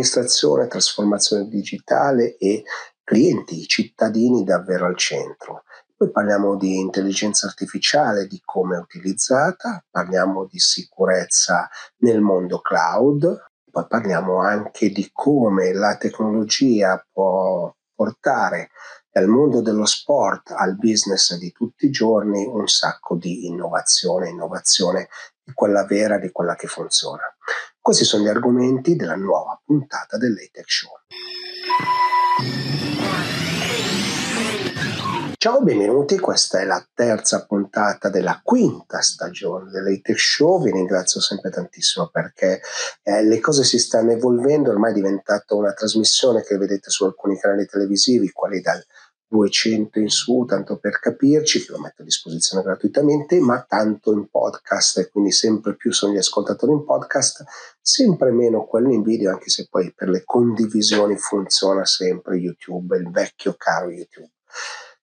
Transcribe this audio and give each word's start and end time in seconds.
amministrazione, 0.00 0.68
trasformazione 0.68 1.48
digitale 1.48 2.36
e 2.36 2.62
clienti, 3.02 3.66
cittadini 3.66 4.44
davvero 4.44 4.86
al 4.86 4.96
centro. 4.96 5.64
Poi 5.96 6.12
parliamo 6.12 6.56
di 6.56 6.78
intelligenza 6.78 7.48
artificiale, 7.48 8.28
di 8.28 8.40
come 8.44 8.76
è 8.76 8.80
utilizzata, 8.80 9.84
parliamo 9.90 10.46
di 10.46 10.60
sicurezza 10.60 11.68
nel 12.02 12.20
mondo 12.20 12.60
cloud, 12.60 13.46
poi 13.68 13.86
parliamo 13.88 14.38
anche 14.38 14.90
di 14.90 15.10
come 15.12 15.72
la 15.72 15.96
tecnologia 15.96 17.04
può 17.10 17.74
portare 17.92 18.70
dal 19.10 19.26
mondo 19.26 19.60
dello 19.60 19.86
sport 19.86 20.52
al 20.52 20.76
business 20.76 21.36
di 21.36 21.50
tutti 21.50 21.86
i 21.86 21.90
giorni 21.90 22.46
un 22.46 22.68
sacco 22.68 23.16
di 23.16 23.46
innovazione, 23.46 24.28
innovazione 24.28 25.08
di 25.42 25.52
quella 25.54 25.84
vera, 25.84 26.18
di 26.18 26.30
quella 26.30 26.54
che 26.54 26.68
funziona. 26.68 27.22
Questi 27.80 28.04
sono 28.04 28.24
gli 28.24 28.28
argomenti 28.28 28.96
della 28.96 29.16
nuova 29.16 29.60
puntata 29.64 30.18
dell'ATEC 30.18 30.70
Show. 30.70 30.90
Ciao, 35.40 35.62
benvenuti, 35.62 36.18
questa 36.18 36.58
è 36.58 36.64
la 36.64 36.84
terza 36.92 37.46
puntata 37.46 38.08
della 38.08 38.40
quinta 38.42 39.00
stagione 39.00 39.70
dell'Atech 39.70 40.18
Show, 40.18 40.60
vi 40.60 40.72
ringrazio 40.72 41.20
sempre 41.20 41.50
tantissimo 41.50 42.08
perché 42.08 42.60
eh, 43.04 43.22
le 43.22 43.38
cose 43.38 43.62
si 43.62 43.78
stanno 43.78 44.10
evolvendo, 44.10 44.70
ormai 44.70 44.90
è 44.90 44.94
diventata 44.94 45.54
una 45.54 45.72
trasmissione 45.72 46.42
che 46.42 46.58
vedete 46.58 46.90
su 46.90 47.04
alcuni 47.04 47.38
canali 47.38 47.66
televisivi, 47.66 48.32
quali 48.32 48.60
dal 48.60 48.84
200 49.28 49.98
in 49.98 50.08
su, 50.08 50.44
tanto 50.46 50.78
per 50.78 50.98
capirci, 50.98 51.64
che 51.64 51.72
lo 51.72 51.78
metto 51.78 52.02
a 52.02 52.04
disposizione 52.04 52.62
gratuitamente, 52.62 53.38
ma 53.40 53.64
tanto 53.68 54.12
in 54.12 54.28
podcast, 54.28 54.98
e 54.98 55.10
quindi 55.10 55.32
sempre 55.32 55.76
più 55.76 55.92
sono 55.92 56.12
gli 56.12 56.18
ascoltatori 56.18 56.72
in 56.72 56.84
podcast, 56.84 57.44
sempre 57.80 58.30
meno 58.30 58.64
quelli 58.66 58.94
in 58.94 59.02
video, 59.02 59.30
anche 59.30 59.50
se 59.50 59.66
poi 59.70 59.92
per 59.94 60.08
le 60.08 60.22
condivisioni 60.24 61.16
funziona 61.16 61.84
sempre 61.84 62.36
YouTube, 62.36 62.96
il 62.96 63.10
vecchio 63.10 63.54
caro 63.56 63.90
YouTube. 63.90 64.32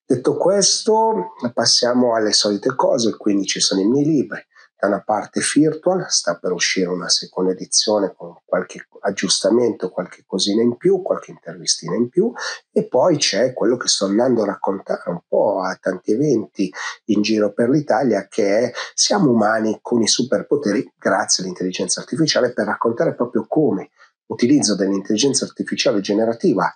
Detto 0.04 0.36
questo, 0.36 1.32
passiamo 1.52 2.14
alle 2.14 2.32
solite 2.32 2.74
cose, 2.74 3.16
quindi 3.16 3.44
ci 3.44 3.60
sono 3.60 3.80
i 3.80 3.88
miei 3.88 4.04
libri. 4.04 4.40
Da 4.78 4.88
una 4.88 5.02
parte 5.02 5.40
Virtual, 5.54 6.04
sta 6.10 6.36
per 6.36 6.52
uscire 6.52 6.90
una 6.90 7.08
seconda 7.08 7.52
edizione 7.52 8.12
con 8.14 8.34
qualche 8.44 8.86
aggiustamento, 9.00 9.88
qualche 9.88 10.24
cosina 10.26 10.60
in 10.60 10.76
più, 10.76 11.00
qualche 11.00 11.30
intervistina 11.30 11.96
in 11.96 12.10
più, 12.10 12.30
e 12.70 12.86
poi 12.86 13.16
c'è 13.16 13.54
quello 13.54 13.78
che 13.78 13.88
sto 13.88 14.04
andando 14.04 14.42
a 14.42 14.46
raccontare 14.46 15.08
un 15.10 15.22
po' 15.26 15.62
a 15.62 15.78
tanti 15.80 16.12
eventi 16.12 16.70
in 17.06 17.22
giro 17.22 17.54
per 17.54 17.70
l'Italia, 17.70 18.26
che 18.28 18.58
è 18.58 18.72
Siamo 18.92 19.30
umani 19.30 19.78
con 19.80 20.02
i 20.02 20.08
superpoteri 20.08 20.92
grazie 20.98 21.42
all'intelligenza 21.42 22.00
artificiale 22.00 22.52
per 22.52 22.66
raccontare 22.66 23.14
proprio 23.14 23.46
come. 23.48 23.90
L'utilizzo 24.26 24.76
dell'intelligenza 24.76 25.46
artificiale 25.46 26.00
generativa 26.00 26.70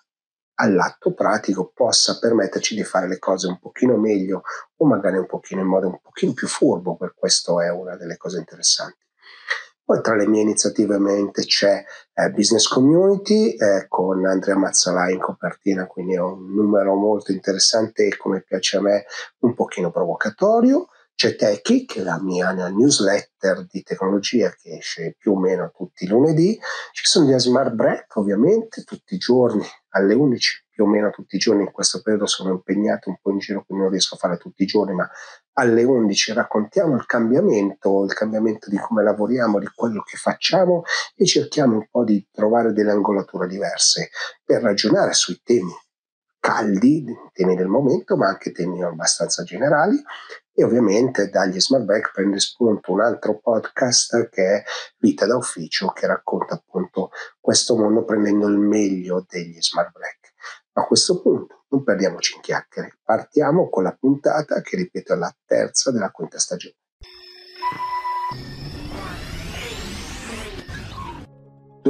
all'atto 0.60 1.14
pratico 1.14 1.72
possa 1.74 2.18
permetterci 2.18 2.74
di 2.74 2.84
fare 2.84 3.08
le 3.08 3.18
cose 3.18 3.48
un 3.48 3.58
pochino 3.58 3.96
meglio 3.96 4.42
o 4.76 4.86
magari 4.86 5.16
un 5.16 5.26
pochino 5.26 5.62
in 5.62 5.66
modo 5.66 5.88
un 5.88 6.00
pochino 6.00 6.32
più 6.32 6.46
furbo, 6.46 6.96
per 6.96 7.14
questo 7.16 7.60
è 7.60 7.70
una 7.70 7.96
delle 7.96 8.16
cose 8.16 8.38
interessanti. 8.38 8.98
Poi 9.82 10.02
tra 10.02 10.14
le 10.14 10.28
mie 10.28 10.42
iniziative 10.42 10.94
ovviamente 10.94 11.42
c'è 11.42 11.82
eh, 12.14 12.30
Business 12.30 12.68
Community 12.68 13.56
eh, 13.56 13.86
con 13.88 14.24
Andrea 14.24 14.56
Mazzalai 14.56 15.14
in 15.14 15.20
copertina, 15.20 15.86
quindi 15.86 16.14
è 16.14 16.20
un 16.20 16.52
numero 16.54 16.94
molto 16.94 17.32
interessante 17.32 18.06
e 18.06 18.16
come 18.16 18.42
piace 18.42 18.76
a 18.76 18.82
me 18.82 19.04
un 19.40 19.54
pochino 19.54 19.90
provocatorio. 19.90 20.88
C'è 21.20 21.36
Techie, 21.36 21.84
che 21.84 22.00
è 22.00 22.02
la 22.02 22.18
mia 22.18 22.50
newsletter 22.50 23.66
di 23.66 23.82
tecnologia 23.82 24.54
che 24.58 24.78
esce 24.78 25.16
più 25.18 25.32
o 25.32 25.38
meno 25.38 25.70
tutti 25.70 26.04
i 26.04 26.08
lunedì. 26.08 26.58
Ci 26.92 27.04
sono 27.04 27.28
gli 27.28 27.38
Smart 27.38 27.72
Break, 27.72 28.16
ovviamente, 28.16 28.84
tutti 28.84 29.16
i 29.16 29.18
giorni 29.18 29.62
alle 29.90 30.14
11, 30.14 30.64
più 30.70 30.84
o 30.84 30.86
meno 30.86 31.10
tutti 31.10 31.36
i 31.36 31.38
giorni. 31.38 31.64
In 31.64 31.72
questo 31.72 32.00
periodo 32.00 32.24
sono 32.24 32.52
impegnato 32.52 33.10
un 33.10 33.18
po' 33.20 33.32
in 33.32 33.38
giro, 33.38 33.62
quindi 33.66 33.82
non 33.84 33.92
riesco 33.92 34.14
a 34.14 34.18
fare 34.18 34.38
tutti 34.38 34.62
i 34.62 34.66
giorni, 34.66 34.94
ma 34.94 35.10
alle 35.58 35.84
11 35.84 36.32
raccontiamo 36.32 36.94
il 36.94 37.04
cambiamento, 37.04 38.02
il 38.04 38.14
cambiamento 38.14 38.70
di 38.70 38.78
come 38.78 39.02
lavoriamo, 39.02 39.58
di 39.58 39.68
quello 39.74 40.00
che 40.00 40.16
facciamo 40.16 40.84
e 41.14 41.26
cerchiamo 41.26 41.74
un 41.74 41.86
po' 41.90 42.02
di 42.02 42.26
trovare 42.32 42.72
delle 42.72 42.92
angolature 42.92 43.46
diverse 43.46 44.08
per 44.42 44.62
ragionare 44.62 45.12
sui 45.12 45.38
temi 45.44 45.70
caldi, 46.40 47.04
temi 47.34 47.54
del 47.54 47.68
momento, 47.68 48.16
ma 48.16 48.28
anche 48.28 48.50
temi 48.50 48.82
abbastanza 48.82 49.42
generali. 49.44 50.02
E 50.52 50.64
ovviamente 50.64 51.28
dagli 51.28 51.60
smart 51.60 51.84
break 51.84 52.12
prende 52.12 52.40
spunto 52.40 52.92
un 52.92 53.00
altro 53.00 53.38
podcast 53.38 54.28
che 54.28 54.56
è 54.56 54.62
Vita 54.98 55.26
da 55.26 55.36
Ufficio, 55.36 55.88
che 55.88 56.06
racconta 56.06 56.54
appunto 56.54 57.10
questo 57.38 57.76
mondo 57.76 58.04
prendendo 58.04 58.46
il 58.48 58.58
meglio 58.58 59.24
degli 59.28 59.60
smart 59.60 59.92
break. 59.92 60.34
A 60.72 60.86
questo 60.86 61.20
punto 61.20 61.64
non 61.68 61.84
perdiamoci 61.84 62.34
in 62.34 62.40
chiacchiere, 62.40 62.98
partiamo 63.02 63.68
con 63.68 63.84
la 63.84 63.96
puntata 63.98 64.60
che 64.60 64.76
ripeto 64.76 65.12
è 65.12 65.16
la 65.16 65.34
terza 65.44 65.90
della 65.90 66.10
quinta 66.10 66.38
stagione. 66.38 66.79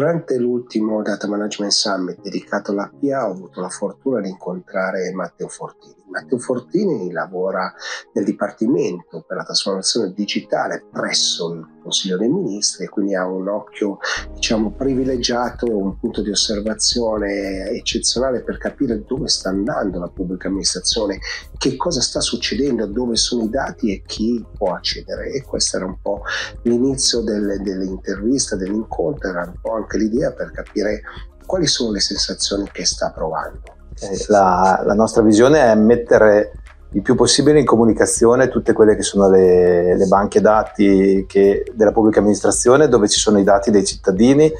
Durante 0.01 0.39
l'ultimo 0.39 1.03
Data 1.03 1.29
Management 1.29 1.73
Summit 1.73 2.23
dedicato 2.23 2.71
all'APA 2.71 3.29
ho 3.29 3.33
avuto 3.33 3.61
la 3.61 3.69
fortuna 3.69 4.23
di 4.23 4.31
incontrare 4.31 5.13
Matteo 5.13 5.49
Fortini. 5.49 6.01
Matteo 6.11 6.39
Fortini 6.39 7.13
lavora 7.13 7.73
nel 8.15 8.25
Dipartimento 8.25 9.23
per 9.27 9.37
la 9.37 9.45
trasformazione 9.45 10.13
digitale 10.13 10.85
presso 10.91 11.53
il 11.53 11.79
Consiglio 11.83 12.19
dei 12.19 12.29
Ministri 12.29 12.85
e 12.85 12.89
quindi 12.89 13.15
ha 13.15 13.27
un 13.27 13.49
occhio 13.49 13.99
diciamo, 14.35 14.73
privilegiato, 14.73 15.67
un 15.67 15.99
punto 15.99 16.21
di 16.21 16.31
osservazione 16.31 17.71
eccezionale 17.71 18.43
per 18.43 18.59
capire 18.59 19.03
dove 19.07 19.29
sta 19.29 19.49
andando 19.49 19.99
la 19.99 20.09
pubblica 20.09 20.49
amministrazione, 20.49 21.19
che 21.57 21.77
cosa 21.77 22.01
sta 22.01 22.21
succedendo, 22.21 22.87
dove 22.87 23.17
sono 23.17 23.45
i 23.45 23.51
dati 23.51 23.93
e 23.93 24.03
chi 24.05 24.45
può 24.57 24.75
accedere. 24.75 25.31
E 25.31 25.43
questo 25.43 25.77
era 25.77 25.87
un 25.87 26.01
po' 26.01 26.23
l'inizio 26.65 27.21
delle, 27.21 27.61
dell'intervista, 27.61 28.57
dell'incontro, 28.57 29.31
era 29.31 29.45
un 29.47 29.61
po' 29.61 29.75
anche 29.91 29.99
l'idea 29.99 30.31
per 30.31 30.53
capire 30.53 31.03
quali 31.45 31.67
sono 31.67 31.91
le 31.91 32.01
sensazioni 32.01 32.69
che 32.71 32.87
sta 32.87 33.11
provando. 33.11 33.63
Eh, 33.99 34.25
la, 34.29 34.83
la 34.87 34.95
nostra 34.95 35.23
visione 35.23 35.61
è 35.61 35.75
mettere 35.75 36.53
il 36.93 37.03
più 37.03 37.15
possibile 37.15 37.59
in 37.59 37.67
comunicazione 37.67 38.49
tutte 38.49 38.73
quelle 38.73 38.97
che 38.97 39.03
sono 39.03 39.29
le, 39.29 39.97
le 39.97 40.07
banche 40.07 40.41
dati 40.41 41.25
che, 41.29 41.65
della 41.75 41.93
pubblica 41.93 42.21
amministrazione 42.21 42.89
dove 42.89 43.09
ci 43.09 43.19
sono 43.19 43.39
i 43.39 43.45
dati 43.45 43.71
dei 43.71 43.85
cittadini 43.85 44.51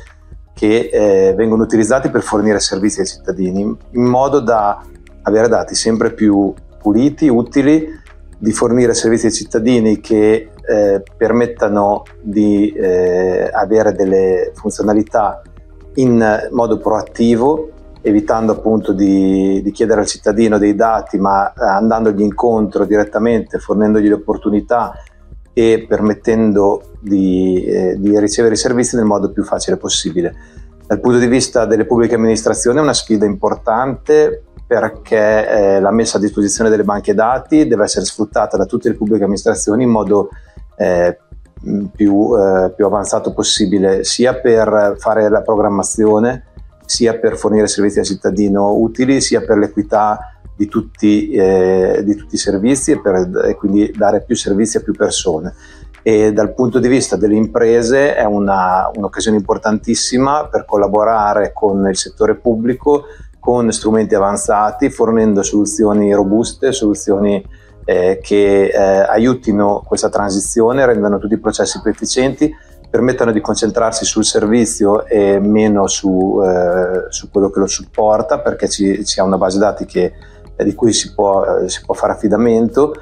che 0.53 0.91
eh, 0.93 1.35
vengono 1.35 1.63
utilizzati 1.63 2.11
per 2.11 2.23
fornire 2.23 2.61
servizi 2.61 3.01
ai 3.01 3.07
cittadini 3.07 3.63
in 3.63 4.03
modo 4.03 4.41
da 4.41 4.85
avere 5.23 5.49
dati 5.49 5.75
sempre 5.75 6.13
più 6.13 6.53
puliti, 6.81 7.29
utili, 7.29 7.99
di 8.39 8.53
fornire 8.53 8.95
servizi 8.95 9.27
ai 9.27 9.33
cittadini 9.33 10.01
che 10.01 10.51
eh, 10.71 11.03
permettano 11.17 12.05
di 12.21 12.71
eh, 12.73 13.51
avere 13.53 13.93
delle 13.93 14.53
funzionalità 14.55 15.43
in 15.95 16.49
modo 16.53 16.79
proattivo 16.79 17.71
evitando 18.03 18.53
appunto 18.53 18.93
di, 18.93 19.61
di, 19.63 19.73
chiedere 19.73 20.01
al 20.01 20.07
cittadino 20.07 20.59
dei 20.59 20.75
dati, 20.75 21.19
ma 21.19 21.53
eh, 21.53 21.65
andandogli 21.65 22.23
incontro 22.23 22.85
direttamente, 22.85 23.59
fornendogli 23.59 24.09
le 24.09 24.15
opportunità 24.15 24.95
e 25.53 25.85
permettendo 25.87 26.95
di, 27.01 27.63
eh, 27.65 27.97
di, 27.99 28.19
ricevere 28.19 28.55
i 28.55 28.59
servizi 28.59 28.97
nel 28.97 29.05
modo 29.05 29.31
più 29.31 29.45
facile 29.45 29.77
possibile. 29.77 30.35
Dal 30.87 31.01
punto 31.01 31.19
di 31.19 31.27
vista 31.27 31.67
delle 31.67 31.85
pubbliche 31.85 32.15
amministrazioni 32.15 32.79
è 32.79 32.83
una 32.83 32.95
sfida 32.95 33.27
importante 33.27 34.45
perché 34.67 35.49
eh, 35.49 35.81
la 35.81 35.91
messa 35.91 36.17
a 36.17 36.21
disposizione 36.21 36.71
delle 36.71 36.85
banche 36.85 37.13
dati 37.13 37.67
deve 37.67 37.85
essere 37.85 38.05
sfruttata 38.05 38.57
da 38.57 38.67
tutte 38.67 38.89
le 38.89 38.95
pubbliche 38.95 39.25
amministrazioni 39.25 39.83
in 39.83 39.91
modo 39.91 40.31
eh, 40.81 41.19
più, 41.95 42.35
eh, 42.35 42.73
più 42.75 42.87
avanzato 42.87 43.35
possibile, 43.35 44.03
sia 44.03 44.35
per 44.35 44.95
fare 44.99 45.29
la 45.29 45.43
programmazione, 45.43 46.47
sia 46.87 47.19
per 47.19 47.37
fornire 47.37 47.69
servizi 47.69 47.99
al 47.99 48.07
cittadino 48.07 48.73
utili, 48.73 49.21
sia 49.21 49.43
per 49.43 49.59
l'equità 49.59 50.33
di 50.57 50.67
tutti, 50.67 51.31
eh, 51.33 52.01
di 52.03 52.15
tutti 52.15 52.35
i 52.35 52.39
servizi 52.39 52.93
e, 52.93 53.01
per, 53.01 53.31
e 53.45 53.55
quindi 53.57 53.93
dare 53.95 54.23
più 54.23 54.35
servizi 54.35 54.79
a 54.79 54.81
più 54.81 54.95
persone. 54.95 55.55
E 56.03 56.33
dal 56.33 56.55
punto 56.55 56.79
di 56.79 56.89
vista 56.89 57.17
delle 57.17 57.37
imprese 57.37 58.15
è 58.15 58.25
una, 58.25 58.91
un'occasione 58.95 59.37
importantissima 59.37 60.49
per 60.49 60.65
collaborare 60.65 61.53
con 61.53 61.87
il 61.87 61.97
settore 61.97 62.37
pubblico 62.37 63.05
con 63.39 63.71
strumenti 63.71 64.15
avanzati, 64.15 64.91
fornendo 64.91 65.43
soluzioni 65.43 66.13
robuste, 66.13 66.73
soluzioni 66.73 67.43
eh, 67.85 68.21
che 68.23 68.67
eh, 68.67 68.79
aiutino 68.79 69.83
questa 69.85 70.09
transizione, 70.09 70.87
rendano 70.87 71.19
tutti 71.19 71.35
i 71.35 71.39
processi 71.39 71.81
più 71.81 71.91
efficienti 71.91 72.55
permettano 72.91 73.31
di 73.31 73.41
concentrarsi 73.41 74.05
sul 74.05 74.25
servizio 74.25 75.07
e 75.07 75.39
meno 75.39 75.87
su, 75.87 76.41
eh, 76.45 77.07
su 77.09 77.31
quello 77.31 77.49
che 77.49 77.61
lo 77.61 77.69
supporta 77.69 78.41
perché 78.41 78.69
ci, 78.69 79.05
ci 79.05 79.21
una 79.21 79.39
base 79.39 79.59
dati 79.59 79.87
che, 79.87 80.13
eh, 80.57 80.65
di 80.65 80.75
cui 80.75 80.93
si 80.93 81.15
può, 81.15 81.45
eh, 81.45 81.69
si 81.69 81.83
può 81.85 81.95
fare 81.95 82.15
affidamento 82.15 82.93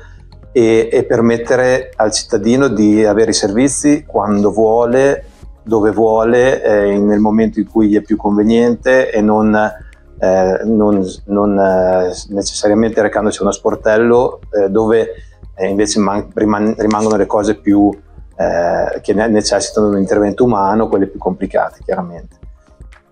e, 0.53 0.91
e, 0.93 1.05
permettere 1.05 1.91
al 1.97 2.13
cittadino 2.13 2.69
di 2.69 3.03
avere 3.05 3.31
i 3.31 3.35
servizi 3.35 4.05
quando 4.07 4.53
vuole, 4.53 5.25
dove 5.63 5.91
vuole, 5.91 6.63
eh, 6.63 6.99
nel 6.99 7.21
momento 7.21 7.59
in 7.59 7.67
cui 7.67 7.89
gli 7.89 7.97
è 7.97 8.03
più 8.03 8.17
conveniente 8.17 9.11
e 9.11 9.23
non, 9.23 9.57
eh, 10.19 10.61
non, 10.65 11.05
non 11.27 11.59
eh, 11.59 12.13
necessariamente 12.29 13.03
recandosi 13.03 13.39
a 13.39 13.43
uno 13.43 13.53
sportello 13.53 14.41
eh, 14.51 14.69
dove 14.69 15.15
eh, 15.55 15.69
invece 15.69 16.01
man- 16.01 16.31
riman- 16.35 16.75
rimangono 16.77 17.17
le 17.17 17.27
cose 17.27 17.57
più 17.57 17.91
che 18.39 19.15
necessitano 19.15 19.89
di 19.89 19.95
un 19.97 20.01
intervento 20.01 20.45
umano, 20.45 20.87
quelle 20.87 21.09
più 21.09 21.19
complicate 21.19 21.81
chiaramente. 21.83 22.39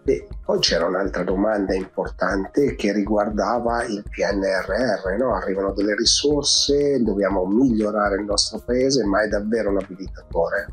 E 0.08 0.28
poi 0.44 0.60
c'era 0.60 0.86
un'altra 0.86 1.24
domanda 1.24 1.74
importante 1.74 2.76
che 2.76 2.92
riguardava 2.92 3.82
il 3.82 4.04
PNRR, 4.08 5.16
no? 5.18 5.34
arrivano 5.34 5.72
delle 5.72 5.96
risorse, 5.96 7.02
dobbiamo 7.02 7.44
migliorare 7.44 8.14
il 8.14 8.24
nostro 8.24 8.62
paese, 8.64 9.04
ma 9.04 9.22
è 9.22 9.26
davvero 9.26 9.70
un 9.70 9.78
abilitatore? 9.82 10.68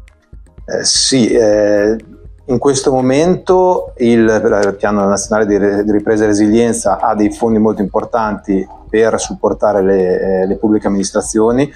Eh, 0.66 0.84
sì, 0.84 1.30
eh, 1.30 1.98
in 2.45 2.57
questo 2.57 2.92
momento 2.92 3.94
il, 3.98 4.75
Piano 4.78 5.07
Nazionale 5.07 5.45
di, 5.45 5.84
di, 5.84 5.92
Ripresa 5.92 6.24
e 6.24 6.28
Resilienza 6.28 7.00
ha 7.00 7.16
dei 7.16 7.31
fondi 7.31 7.57
molto 7.57 7.81
importanti 7.81 8.68
per 8.90 9.19
supportare 9.19 9.81
le, 9.81 10.19
eh, 10.19 10.48
le 10.48 10.57
pubbliche 10.57 10.88
amministrazioni. 10.88 11.72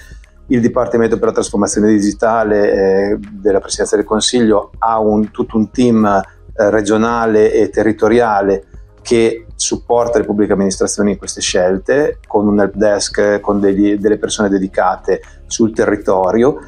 Il 0.48 0.62
Dipartimento 0.62 1.18
per 1.18 1.28
la 1.28 1.34
Trasformazione 1.34 1.88
Digitale 1.88 2.72
eh, 3.12 3.20
della 3.32 3.60
Presidenza 3.60 3.96
del 3.96 4.06
Consiglio 4.06 4.72
ha 4.80 5.00
un, 5.00 5.32
tutto 5.32 5.58
un 5.58 5.72
team 5.72 6.06
eh, 6.06 6.70
regionale 6.70 7.54
e 7.54 7.70
territoriale 7.70 8.66
che 9.02 9.46
supporta 9.56 10.18
le 10.18 10.26
pubbliche 10.26 10.52
amministrazioni 10.52 11.12
in 11.12 11.18
queste 11.18 11.40
scelte, 11.40 12.20
con 12.28 12.46
un 12.46 12.60
help 12.60 12.76
desk, 12.76 13.40
con 13.40 13.62
degli, 13.62 13.96
delle 13.96 14.18
persone 14.18 14.50
dedicate 14.50 15.22
sul 15.46 15.74
territorio. 15.74 16.60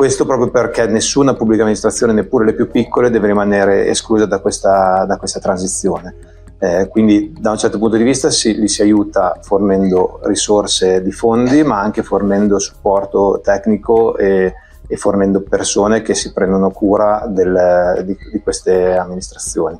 Questo 0.00 0.24
proprio 0.24 0.48
perché 0.48 0.86
nessuna 0.86 1.34
pubblica 1.34 1.60
amministrazione, 1.60 2.14
neppure 2.14 2.46
le 2.46 2.54
più 2.54 2.70
piccole, 2.70 3.10
deve 3.10 3.26
rimanere 3.26 3.86
esclusa 3.86 4.24
da 4.24 4.38
questa, 4.38 5.04
da 5.04 5.18
questa 5.18 5.40
transizione. 5.40 6.14
Eh, 6.58 6.88
quindi 6.88 7.36
da 7.38 7.50
un 7.50 7.58
certo 7.58 7.78
punto 7.78 7.98
di 7.98 8.02
vista 8.02 8.30
si, 8.30 8.58
li 8.58 8.66
si 8.66 8.80
aiuta 8.80 9.38
fornendo 9.42 10.20
risorse 10.22 11.02
di 11.02 11.12
fondi, 11.12 11.62
ma 11.64 11.82
anche 11.82 12.02
fornendo 12.02 12.58
supporto 12.58 13.42
tecnico 13.44 14.16
e, 14.16 14.54
e 14.86 14.96
fornendo 14.96 15.42
persone 15.42 16.00
che 16.00 16.14
si 16.14 16.32
prendono 16.32 16.70
cura 16.70 17.26
del, 17.28 18.02
di, 18.06 18.16
di, 18.32 18.40
queste 18.40 18.96
amministrazioni. 18.96 19.78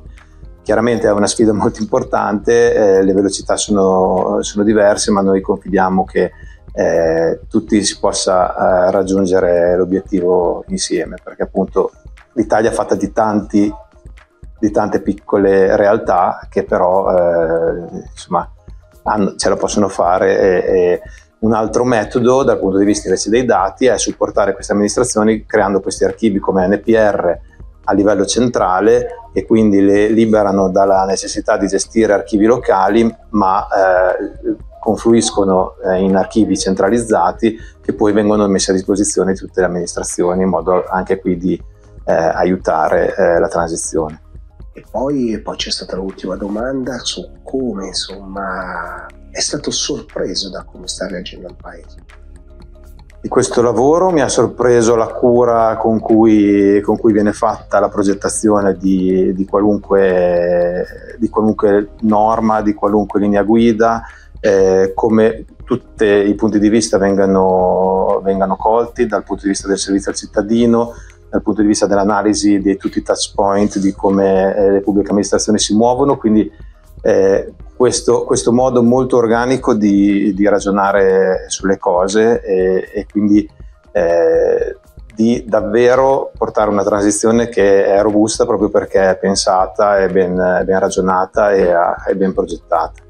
Chiaramente 0.61 1.07
è 1.07 1.11
una 1.11 1.25
sfida 1.25 1.51
molto 1.51 1.81
importante, 1.81 2.75
eh, 2.75 3.03
le 3.03 3.13
velocità 3.13 3.57
sono, 3.57 4.43
sono, 4.43 4.63
diverse, 4.63 5.09
ma 5.09 5.21
noi 5.21 5.41
confidiamo 5.41 6.05
che 6.05 6.29
eh, 6.73 7.41
tutti 7.49 7.83
si 7.83 7.99
possa 7.99 8.53
eh, 8.87 8.91
raggiungere 8.91 9.75
l'obiettivo 9.75 10.63
insieme, 10.67 11.17
perché 11.21 11.43
appunto 11.43 11.91
l'Italia 12.33 12.69
è 12.69 12.73
fatta 12.73 12.95
di, 12.95 13.11
tanti, 13.11 13.73
di 14.59 14.71
tante 14.71 15.01
piccole 15.01 15.75
realtà 15.75 16.47
che 16.49 16.63
però 16.63 17.09
eh, 17.09 18.03
insomma, 18.11 18.49
hanno, 19.03 19.35
ce 19.35 19.49
la 19.49 19.55
possono 19.55 19.89
fare 19.89 20.39
e, 20.39 20.73
e 20.73 21.01
un 21.39 21.53
altro 21.53 21.83
metodo 21.83 22.43
dal 22.43 22.59
punto 22.59 22.77
di 22.77 22.85
vista 22.85 23.07
invece 23.07 23.29
dei 23.29 23.45
dati 23.45 23.87
è 23.87 23.97
supportare 23.97 24.53
queste 24.53 24.73
amministrazioni 24.73 25.45
creando 25.45 25.79
questi 25.79 26.03
archivi 26.03 26.39
come 26.39 26.67
NPR 26.67 27.39
a 27.83 27.93
livello 27.93 28.25
centrale 28.25 29.07
e 29.33 29.45
quindi 29.45 29.81
le 29.81 30.07
liberano 30.09 30.69
dalla 30.69 31.03
necessità 31.05 31.57
di 31.57 31.67
gestire 31.67 32.13
archivi 32.13 32.45
locali 32.45 33.11
ma 33.29 33.65
eh, 33.67 34.55
confluiscono 34.81 35.75
eh, 35.85 36.01
in 36.01 36.15
archivi 36.15 36.57
centralizzati 36.57 37.55
che 37.79 37.93
poi 37.93 38.13
vengono 38.13 38.47
messi 38.47 38.71
a 38.71 38.73
disposizione 38.73 39.33
di 39.33 39.37
tutte 39.37 39.59
le 39.59 39.67
amministrazioni 39.67 40.41
in 40.41 40.49
modo 40.49 40.85
anche 40.87 41.19
qui 41.19 41.37
di 41.37 41.53
eh, 42.03 42.11
aiutare 42.11 43.15
eh, 43.15 43.39
la 43.39 43.47
transizione. 43.47 44.19
E 44.73 44.83
poi, 44.89 45.39
poi 45.39 45.55
c'è 45.55 45.69
stata 45.69 45.95
l'ultima 45.97 46.35
domanda 46.35 46.97
su 46.97 47.29
come 47.43 47.87
insomma 47.87 49.05
è 49.29 49.39
stato 49.39 49.69
sorpreso 49.69 50.49
da 50.49 50.63
come 50.63 50.87
sta 50.87 51.07
reagendo 51.07 51.47
il 51.47 51.55
paese. 51.61 51.97
Di 53.21 53.27
questo 53.27 53.61
lavoro 53.61 54.09
mi 54.09 54.21
ha 54.21 54.29
sorpreso 54.29 54.95
la 54.95 55.05
cura 55.05 55.77
con 55.77 55.99
cui, 55.99 56.81
con 56.81 56.97
cui 56.97 57.13
viene 57.13 57.33
fatta 57.33 57.79
la 57.79 57.87
progettazione 57.87 58.75
di, 58.75 59.31
di, 59.35 59.45
qualunque, 59.45 61.15
di, 61.19 61.29
qualunque, 61.29 61.89
norma, 61.99 62.63
di 62.63 62.73
qualunque 62.73 63.19
linea 63.19 63.43
guida, 63.43 64.01
eh, 64.41 64.91
come 64.93 65.45
tutti 65.63 66.03
i 66.03 66.33
punti 66.35 66.59
di 66.59 66.67
vista 66.67 66.97
vengano, 66.97 68.19
vengano, 68.23 68.57
colti 68.57 69.05
dal 69.05 69.23
punto 69.23 69.43
di 69.43 69.49
vista 69.49 69.67
del 69.67 69.77
servizio 69.77 70.11
al 70.11 70.17
cittadino, 70.17 70.93
dal 71.29 71.41
punto 71.41 71.61
di 71.61 71.67
vista 71.67 71.85
dell'analisi 71.85 72.59
di 72.59 72.75
tutti 72.75 72.97
i 72.97 73.03
touch 73.03 73.33
point, 73.33 73.77
di 73.77 73.93
come 73.93 74.55
eh, 74.55 74.71
le 74.71 74.81
pubbliche 74.81 75.09
amministrazioni 75.09 75.59
si 75.59 75.75
muovono, 75.75 76.17
quindi 76.17 76.51
eh, 77.03 77.53
questo, 77.77 78.25
questo, 78.25 78.51
modo 78.51 78.83
molto 78.83 79.17
organico 79.17 79.73
di, 79.73 80.33
di 80.33 80.47
ragionare 80.47 81.45
sulle 81.47 81.77
cose 81.77 82.41
e, 82.41 82.89
e 82.93 83.05
quindi 83.09 83.49
eh, 83.91 84.77
di 85.15 85.43
davvero 85.47 86.31
portare 86.37 86.69
una 86.69 86.83
transizione 86.83 87.47
che 87.49 87.85
è 87.85 88.01
robusta 88.01 88.45
proprio 88.45 88.69
perché 88.69 89.11
è 89.11 89.17
pensata, 89.17 89.97
è 89.97 90.09
ben, 90.09 90.35
ben 90.35 90.79
ragionata 90.79 91.51
e 91.51 91.71
è 92.07 92.13
ben 92.15 92.33
progettata. 92.33 93.09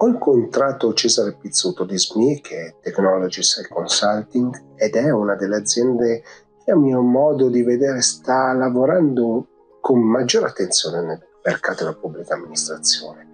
Ho 0.00 0.06
incontrato 0.06 0.94
Cesare 0.94 1.36
Pizzuto 1.40 1.82
di 1.82 1.98
SMI, 1.98 2.40
che 2.40 2.66
è 2.66 2.74
Technologies 2.80 3.56
and 3.56 3.66
Consulting, 3.66 4.74
ed 4.76 4.94
è 4.94 5.10
una 5.10 5.34
delle 5.34 5.56
aziende 5.56 6.22
che 6.64 6.70
a 6.70 6.76
mio 6.76 7.00
modo 7.00 7.48
di 7.48 7.64
vedere 7.64 8.00
sta 8.00 8.52
lavorando 8.52 9.46
con 9.80 10.00
maggiore 10.00 10.46
attenzione 10.46 11.02
nel 11.02 11.20
mercato 11.42 11.82
della 11.82 11.96
pubblica 11.96 12.34
amministrazione. 12.34 13.30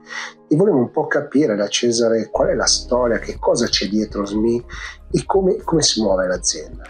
E 0.49 0.57
volevo 0.57 0.79
un 0.79 0.91
po' 0.91 1.07
capire 1.07 1.55
da 1.55 1.69
Cesare 1.69 2.31
qual 2.31 2.49
è 2.49 2.55
la 2.55 2.65
storia, 2.65 3.19
che 3.19 3.37
cosa 3.39 3.67
c'è 3.67 3.87
dietro 3.87 4.25
SMI 4.25 4.65
e 5.11 5.23
come, 5.27 5.59
come 5.65 5.83
si 5.83 6.01
muove 6.01 6.27
l'azienda. 6.27 6.85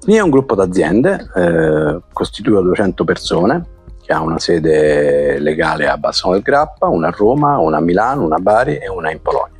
SMI 0.00 0.14
è 0.14 0.20
un 0.20 0.30
gruppo 0.30 0.54
d'aziende 0.54 1.26
eh, 1.34 2.02
costituito 2.12 2.58
da 2.58 2.66
200 2.66 3.04
persone 3.04 3.75
che 4.06 4.12
ha 4.12 4.20
una 4.22 4.38
sede 4.38 5.40
legale 5.40 5.88
a 5.88 5.98
Bassano 5.98 6.34
del 6.34 6.42
Grappa, 6.42 6.86
una 6.86 7.08
a 7.08 7.14
Roma, 7.14 7.58
una 7.58 7.78
a 7.78 7.80
Milano, 7.80 8.24
una 8.24 8.36
a 8.36 8.40
Bari 8.40 8.76
e 8.76 8.88
una 8.88 9.10
in 9.10 9.20
Polonia. 9.20 9.58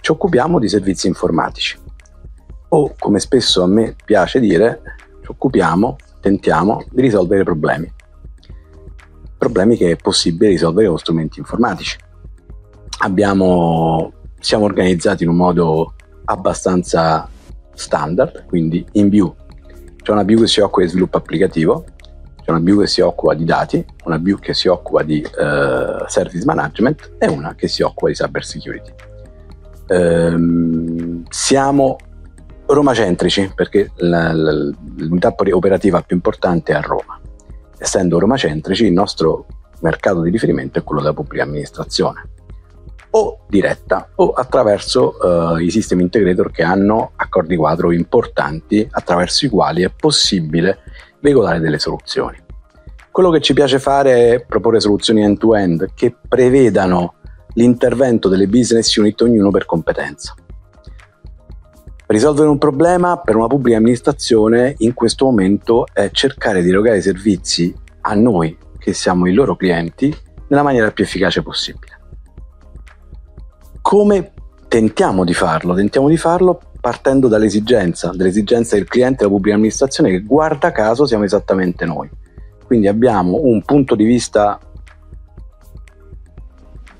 Ci 0.00 0.10
occupiamo 0.10 0.58
di 0.58 0.68
servizi 0.68 1.06
informatici 1.06 1.78
o, 2.70 2.94
come 2.98 3.20
spesso 3.20 3.62
a 3.62 3.66
me 3.66 3.94
piace 4.04 4.40
dire, 4.40 4.80
ci 5.22 5.30
occupiamo, 5.30 5.96
tentiamo 6.20 6.82
di 6.90 7.02
risolvere 7.02 7.44
problemi 7.44 7.92
problemi 9.38 9.76
che 9.76 9.92
è 9.92 9.96
possibile 9.96 10.50
risolvere 10.50 10.88
con 10.88 10.98
strumenti 10.98 11.38
informatici. 11.38 11.96
Abbiamo, 13.00 14.12
siamo 14.40 14.64
organizzati 14.64 15.22
in 15.22 15.30
un 15.30 15.36
modo 15.36 15.94
abbastanza 16.24 17.28
standard, 17.72 18.44
quindi 18.46 18.84
in 18.92 19.08
view. 19.08 19.34
C'è 20.02 20.10
una 20.10 20.24
view 20.24 20.40
che 20.40 20.48
si 20.48 20.60
occupa 20.60 20.82
di 20.82 20.88
sviluppo 20.88 21.16
applicativo, 21.16 21.84
c'è 22.48 22.54
una 22.54 22.60
view 22.60 22.80
che 22.80 22.86
si 22.86 23.02
occupa 23.02 23.34
di 23.34 23.44
dati, 23.44 23.84
una 24.04 24.16
view 24.16 24.38
che 24.38 24.54
si 24.54 24.68
occupa 24.68 25.02
di 25.02 25.22
uh, 25.22 26.06
service 26.06 26.46
management 26.46 27.16
e 27.18 27.28
una 27.28 27.54
che 27.54 27.68
si 27.68 27.82
occupa 27.82 28.08
di 28.08 28.14
cyber 28.14 28.42
security. 28.42 28.92
Um, 29.88 31.24
siamo 31.28 31.98
romacentrici 32.64 33.52
perché 33.54 33.90
la, 33.96 34.32
la, 34.32 34.52
l'unità 34.52 35.34
operativa 35.36 36.00
più 36.00 36.16
importante 36.16 36.72
è 36.72 36.76
a 36.76 36.80
Roma 36.80 37.20
essendo 37.76 38.18
romacentrici, 38.18 38.86
il 38.86 38.92
nostro 38.92 39.46
mercato 39.80 40.22
di 40.22 40.30
riferimento 40.30 40.78
è 40.78 40.82
quello 40.82 41.02
della 41.02 41.14
pubblica 41.14 41.44
amministrazione 41.44 42.30
o 43.10 43.44
diretta 43.48 44.10
o 44.16 44.32
attraverso 44.32 45.16
uh, 45.20 45.56
i 45.56 45.70
sistemi 45.70 46.02
integrator 46.02 46.50
che 46.50 46.62
hanno 46.62 47.12
accordi 47.16 47.56
quadro 47.56 47.92
importanti 47.92 48.86
attraverso 48.90 49.46
i 49.46 49.48
quali 49.48 49.82
è 49.82 49.90
possibile 49.90 50.78
veicolare 51.20 51.60
delle 51.60 51.78
soluzioni. 51.78 52.36
Quello 53.10 53.30
che 53.30 53.40
ci 53.40 53.52
piace 53.52 53.78
fare 53.78 54.34
è 54.34 54.44
proporre 54.44 54.80
soluzioni 54.80 55.22
end-to-end 55.22 55.92
che 55.94 56.14
prevedano 56.28 57.14
l'intervento 57.54 58.28
delle 58.28 58.46
business 58.46 58.94
unit 58.96 59.20
ognuno 59.22 59.50
per 59.50 59.66
competenza. 59.66 60.34
Risolvere 62.06 62.48
un 62.48 62.58
problema 62.58 63.18
per 63.18 63.36
una 63.36 63.48
pubblica 63.48 63.76
amministrazione 63.76 64.74
in 64.78 64.94
questo 64.94 65.24
momento 65.26 65.86
è 65.92 66.10
cercare 66.10 66.62
di 66.62 66.70
erogare 66.70 66.98
i 66.98 67.02
servizi 67.02 67.74
a 68.02 68.14
noi, 68.14 68.56
che 68.78 68.94
siamo 68.94 69.26
i 69.26 69.34
loro 69.34 69.56
clienti, 69.56 70.14
nella 70.48 70.62
maniera 70.62 70.90
più 70.90 71.04
efficace 71.04 71.42
possibile. 71.42 71.98
Come 73.82 74.32
tentiamo 74.68 75.24
di 75.24 75.34
farlo? 75.34 75.74
Tentiamo 75.74 76.08
di 76.08 76.16
farlo 76.16 76.60
partendo 76.80 77.28
dall'esigenza, 77.28 78.12
dall'esigenza 78.14 78.76
del 78.76 78.86
cliente 78.86 79.18
della 79.18 79.30
pubblica 79.30 79.56
amministrazione 79.56 80.10
che 80.10 80.20
guarda 80.20 80.72
caso 80.72 81.06
siamo 81.06 81.24
esattamente 81.24 81.84
noi. 81.84 82.08
Quindi 82.64 82.86
abbiamo 82.86 83.40
un 83.42 83.62
punto 83.62 83.94
di 83.94 84.04
vista 84.04 84.58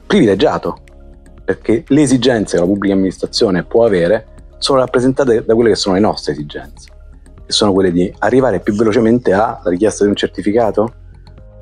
privilegiato, 0.06 0.78
perché 1.44 1.84
le 1.86 2.02
esigenze 2.02 2.56
che 2.56 2.62
la 2.62 2.68
pubblica 2.68 2.94
amministrazione 2.94 3.64
può 3.64 3.84
avere 3.84 4.26
sono 4.58 4.80
rappresentate 4.80 5.44
da 5.44 5.54
quelle 5.54 5.70
che 5.70 5.76
sono 5.76 5.94
le 5.94 6.00
nostre 6.00 6.32
esigenze, 6.32 6.90
che 7.44 7.52
sono 7.52 7.72
quelle 7.72 7.92
di 7.92 8.12
arrivare 8.18 8.60
più 8.60 8.74
velocemente 8.74 9.32
alla 9.32 9.60
richiesta 9.64 10.04
di 10.04 10.10
un 10.10 10.16
certificato, 10.16 10.92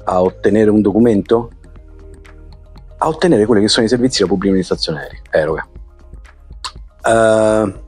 a 0.04 0.22
ottenere 0.22 0.70
un 0.70 0.80
documento, 0.80 1.50
a 2.98 3.08
ottenere 3.08 3.44
quelli 3.44 3.62
che 3.62 3.68
sono 3.68 3.84
i 3.84 3.88
servizi 3.88 4.18
che 4.18 4.22
la 4.22 4.28
pubblica 4.28 4.50
amministrazione 4.50 5.08
eroga. 5.30 5.68
Uh, 7.04 7.84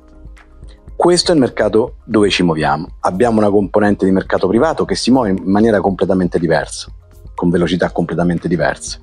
questo 0.98 1.30
è 1.30 1.34
il 1.34 1.40
mercato 1.40 1.98
dove 2.02 2.28
ci 2.28 2.42
muoviamo. 2.42 2.96
Abbiamo 3.02 3.38
una 3.38 3.50
componente 3.50 4.04
di 4.04 4.10
mercato 4.10 4.48
privato 4.48 4.84
che 4.84 4.96
si 4.96 5.12
muove 5.12 5.30
in 5.30 5.42
maniera 5.44 5.80
completamente 5.80 6.40
diversa, 6.40 6.90
con 7.36 7.50
velocità 7.50 7.92
completamente 7.92 8.48
diverse, 8.48 9.00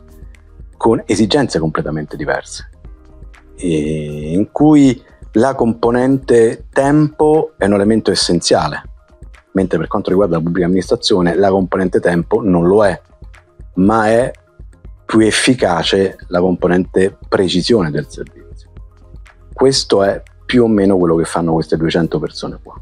con 0.75 1.01
esigenze 1.05 1.57
completamente 1.57 2.17
diverse, 2.17 2.69
in 3.59 4.49
cui 4.51 5.01
la 5.31 5.55
componente 5.55 6.65
tempo 6.69 7.53
è 7.55 7.65
un 7.65 7.75
elemento 7.75 8.11
essenziale, 8.11 8.83
mentre 9.53 9.77
per 9.77 9.87
quanto 9.87 10.09
riguarda 10.09 10.35
la 10.35 10.43
pubblica 10.43 10.65
amministrazione 10.65 11.33
la 11.33 11.49
componente 11.49 12.01
tempo 12.01 12.41
non 12.43 12.67
lo 12.67 12.85
è, 12.85 13.01
ma 13.75 14.09
è 14.09 14.33
più 15.05 15.21
efficace 15.21 16.17
la 16.27 16.41
componente 16.41 17.17
precisione 17.29 17.89
del 17.89 18.07
servizio. 18.09 18.69
Questo 19.53 20.03
è 20.03 20.21
più 20.45 20.63
o 20.63 20.67
meno 20.67 20.97
quello 20.97 21.15
che 21.15 21.25
fanno 21.25 21.53
queste 21.53 21.77
200 21.77 22.19
persone 22.19 22.59
qua. 22.61 22.79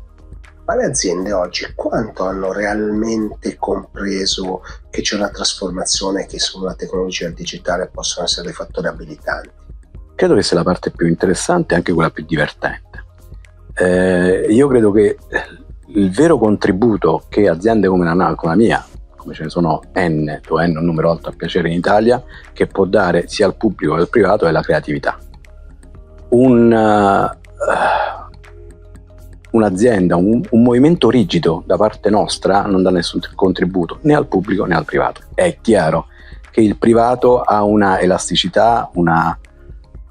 Ma 0.65 0.75
le 0.75 0.85
aziende 0.85 1.33
oggi 1.33 1.73
quanto 1.75 2.25
hanno 2.25 2.53
realmente 2.53 3.57
compreso 3.57 4.61
che 4.89 5.01
c'è 5.01 5.15
una 5.15 5.29
trasformazione 5.29 6.25
che 6.25 6.39
sulla 6.39 6.73
tecnologia 6.73 7.29
digitale 7.29 7.89
possono 7.91 8.25
essere 8.25 8.45
dei 8.45 8.55
fattori 8.55 8.87
abilitanti? 8.87 9.49
Credo 10.15 10.35
che 10.35 10.43
sia 10.43 10.55
la 10.55 10.63
parte 10.63 10.91
più 10.91 11.07
interessante 11.07 11.73
e 11.73 11.77
anche 11.77 11.91
quella 11.91 12.11
più 12.11 12.23
divertente. 12.23 13.03
Eh, 13.75 14.45
io 14.49 14.67
credo 14.67 14.91
che 14.91 15.17
il 15.87 16.11
vero 16.11 16.37
contributo 16.37 17.23
che 17.27 17.49
aziende 17.49 17.87
come 17.87 18.05
la, 18.05 18.33
come 18.35 18.51
la 18.53 18.57
mia, 18.57 18.85
come 19.17 19.33
ce 19.33 19.43
ne 19.43 19.49
sono 19.49 19.81
N, 19.95 20.39
dove 20.47 20.67
N 20.67 20.77
un 20.77 20.85
numero 20.85 21.11
alto 21.11 21.29
a 21.29 21.33
piacere 21.35 21.69
in 21.69 21.75
Italia, 21.75 22.23
che 22.53 22.67
può 22.67 22.85
dare 22.85 23.27
sia 23.27 23.45
al 23.45 23.55
pubblico 23.55 23.95
che 23.95 24.01
al 24.01 24.09
privato 24.09 24.45
è 24.45 24.51
la 24.51 24.61
creatività. 24.61 25.17
Un, 26.29 26.71
uh, 26.71 27.42
un'azienda, 29.51 30.15
un, 30.15 30.41
un, 30.49 30.63
movimento 30.63 31.09
rigido 31.09 31.63
da 31.65 31.77
parte 31.77 32.09
nostra 32.09 32.63
non 32.63 32.81
dà 32.81 32.89
nessun 32.89 33.21
contributo 33.35 33.99
né 34.01 34.15
al 34.15 34.27
pubblico 34.27 34.65
né 34.65 34.75
al 34.75 34.85
privato. 34.85 35.21
È 35.33 35.57
chiaro 35.61 36.07
che 36.51 36.61
il 36.61 36.77
privato 36.77 37.41
ha 37.41 37.63
una 37.63 37.99
elasticità, 37.99 38.89
una 38.95 39.37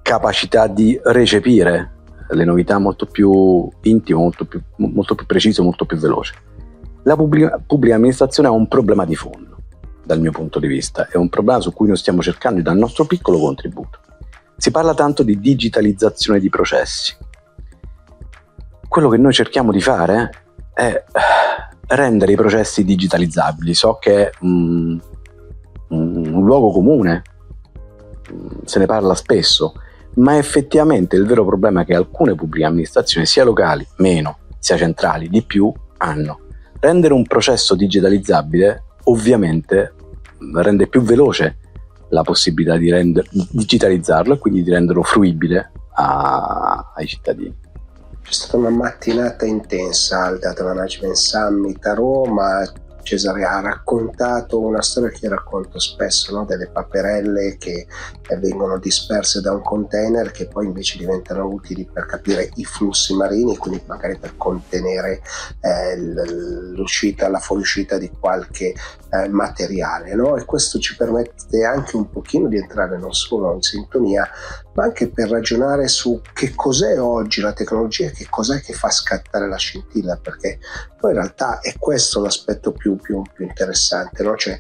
capacità 0.02 0.66
di 0.66 0.98
recepire 1.04 1.90
le 2.30 2.44
novità 2.44 2.78
molto 2.78 3.06
più 3.06 3.68
intime, 3.82 4.18
molto 4.18 4.44
più, 4.44 4.60
molto 4.76 5.14
più 5.14 5.26
precise, 5.26 5.62
molto 5.62 5.84
più 5.84 5.96
veloce. 5.96 6.34
La 7.04 7.16
pubblica, 7.16 7.60
pubblica 7.64 7.96
amministrazione 7.96 8.48
ha 8.48 8.52
un 8.52 8.68
problema 8.68 9.04
di 9.04 9.14
fondo, 9.14 9.56
dal 10.04 10.20
mio 10.20 10.30
punto 10.30 10.58
di 10.58 10.66
vista, 10.66 11.08
è 11.08 11.16
un 11.16 11.28
problema 11.28 11.60
su 11.60 11.72
cui 11.72 11.88
noi 11.88 11.96
stiamo 11.96 12.22
cercando 12.22 12.58
di 12.58 12.62
dare 12.62 12.76
il 12.76 12.82
nostro 12.82 13.04
piccolo 13.04 13.38
contributo. 13.38 13.98
Si 14.56 14.70
parla 14.70 14.94
tanto 14.94 15.22
di 15.22 15.40
digitalizzazione 15.40 16.38
di 16.38 16.48
processi. 16.48 17.16
Quello 18.92 19.08
che 19.08 19.16
noi 19.16 19.32
cerchiamo 19.32 19.72
di 19.72 19.80
fare 19.80 20.30
è 20.74 21.02
rendere 21.86 22.32
i 22.32 22.36
processi 22.36 22.84
digitalizzabili. 22.84 23.72
So 23.72 23.96
che 23.98 24.26
è 24.26 24.30
un, 24.40 25.00
un, 25.88 26.44
luogo 26.44 26.70
comune, 26.72 27.22
se 28.66 28.78
ne 28.78 28.84
parla 28.84 29.14
spesso, 29.14 29.72
ma 30.16 30.36
effettivamente 30.36 31.16
il 31.16 31.24
vero 31.24 31.42
problema 31.42 31.80
è 31.80 31.84
che 31.86 31.94
alcune 31.94 32.34
pubbliche 32.34 32.66
amministrazioni, 32.66 33.24
sia 33.24 33.44
locali, 33.44 33.86
meno, 33.96 34.40
sia 34.58 34.76
centrali, 34.76 35.30
di 35.30 35.42
più, 35.42 35.72
hanno. 35.96 36.40
Rendere 36.78 37.14
un 37.14 37.24
processo 37.24 37.74
digitalizzabile 37.74 38.82
ovviamente 39.04 39.94
rende 40.56 40.86
più 40.86 41.00
veloce 41.00 41.56
la 42.10 42.20
possibilità 42.20 42.76
di 42.76 42.90
render, 42.90 43.26
digitalizzarlo 43.30 44.34
e 44.34 44.38
quindi 44.38 44.62
di 44.62 44.70
renderlo 44.70 45.02
fruibile 45.02 45.72
a, 45.94 46.92
ai 46.94 47.06
cittadini. 47.06 47.61
C'è 48.22 48.32
stata 48.32 48.56
una 48.56 48.70
mattinata 48.70 49.44
intensa 49.44 50.24
al 50.24 50.38
Data 50.38 50.64
Management 50.64 51.16
Summit 51.16 51.84
a 51.86 51.94
Roma, 51.94 52.64
Cesare 53.02 53.44
ha 53.44 53.60
raccontato 53.60 54.60
una 54.60 54.80
storia 54.80 55.10
che 55.10 55.28
racconto 55.28 55.78
spesso, 55.78 56.34
no? 56.34 56.44
delle 56.44 56.68
paperelle 56.68 57.56
che 57.58 57.86
eh, 58.28 58.36
vengono 58.36 58.78
disperse 58.78 59.40
da 59.40 59.52
un 59.52 59.62
container 59.62 60.30
che 60.30 60.46
poi 60.46 60.66
invece 60.66 60.98
diventano 60.98 61.46
utili 61.46 61.84
per 61.84 62.06
capire 62.06 62.50
i 62.54 62.64
flussi 62.64 63.14
marini, 63.14 63.56
quindi 63.56 63.82
magari 63.86 64.16
per 64.18 64.36
contenere 64.36 65.20
eh, 65.60 65.96
l'uscita, 65.96 67.28
la 67.28 67.40
fuoriuscita 67.40 67.98
di 67.98 68.10
qualche 68.18 68.74
eh, 69.10 69.28
materiale. 69.28 70.14
No? 70.14 70.36
E 70.36 70.44
questo 70.44 70.78
ci 70.78 70.96
permette 70.96 71.64
anche 71.64 71.96
un 71.96 72.08
pochino 72.08 72.48
di 72.48 72.56
entrare 72.56 72.98
non 72.98 73.12
solo 73.12 73.52
in 73.54 73.62
sintonia, 73.62 74.28
ma 74.74 74.84
anche 74.84 75.08
per 75.08 75.28
ragionare 75.28 75.88
su 75.88 76.20
che 76.32 76.54
cos'è 76.54 77.00
oggi 77.00 77.40
la 77.40 77.52
tecnologia 77.52 78.08
che 78.10 78.26
cos'è 78.28 78.60
che 78.60 78.72
fa 78.72 78.90
scattare 78.90 79.48
la 79.48 79.56
scintilla, 79.56 80.18
perché 80.20 80.58
poi 80.98 81.12
in 81.12 81.18
realtà 81.18 81.60
è 81.60 81.74
questo 81.78 82.20
l'aspetto 82.20 82.72
più, 82.72 82.96
più, 82.96 83.22
più 83.32 83.44
interessante, 83.44 84.22
no? 84.22 84.36
cioè 84.36 84.58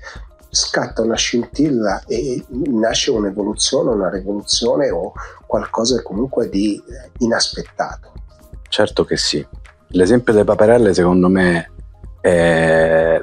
scatta 0.48 1.00
una 1.00 1.16
scintilla 1.16 2.02
e 2.06 2.44
nasce 2.48 3.10
un'evoluzione, 3.10 3.90
una 3.90 4.10
rivoluzione 4.10 4.90
o 4.90 5.12
qualcosa 5.46 6.02
comunque 6.02 6.50
di 6.50 6.76
eh, 6.76 7.10
inaspettato. 7.18 8.12
Certo 8.68 9.04
che 9.04 9.16
sì. 9.16 9.46
L'esempio 9.94 10.32
delle 10.32 10.44
paperelle 10.44 10.92
secondo 10.92 11.28
me 11.28 11.70
è, 12.20 13.22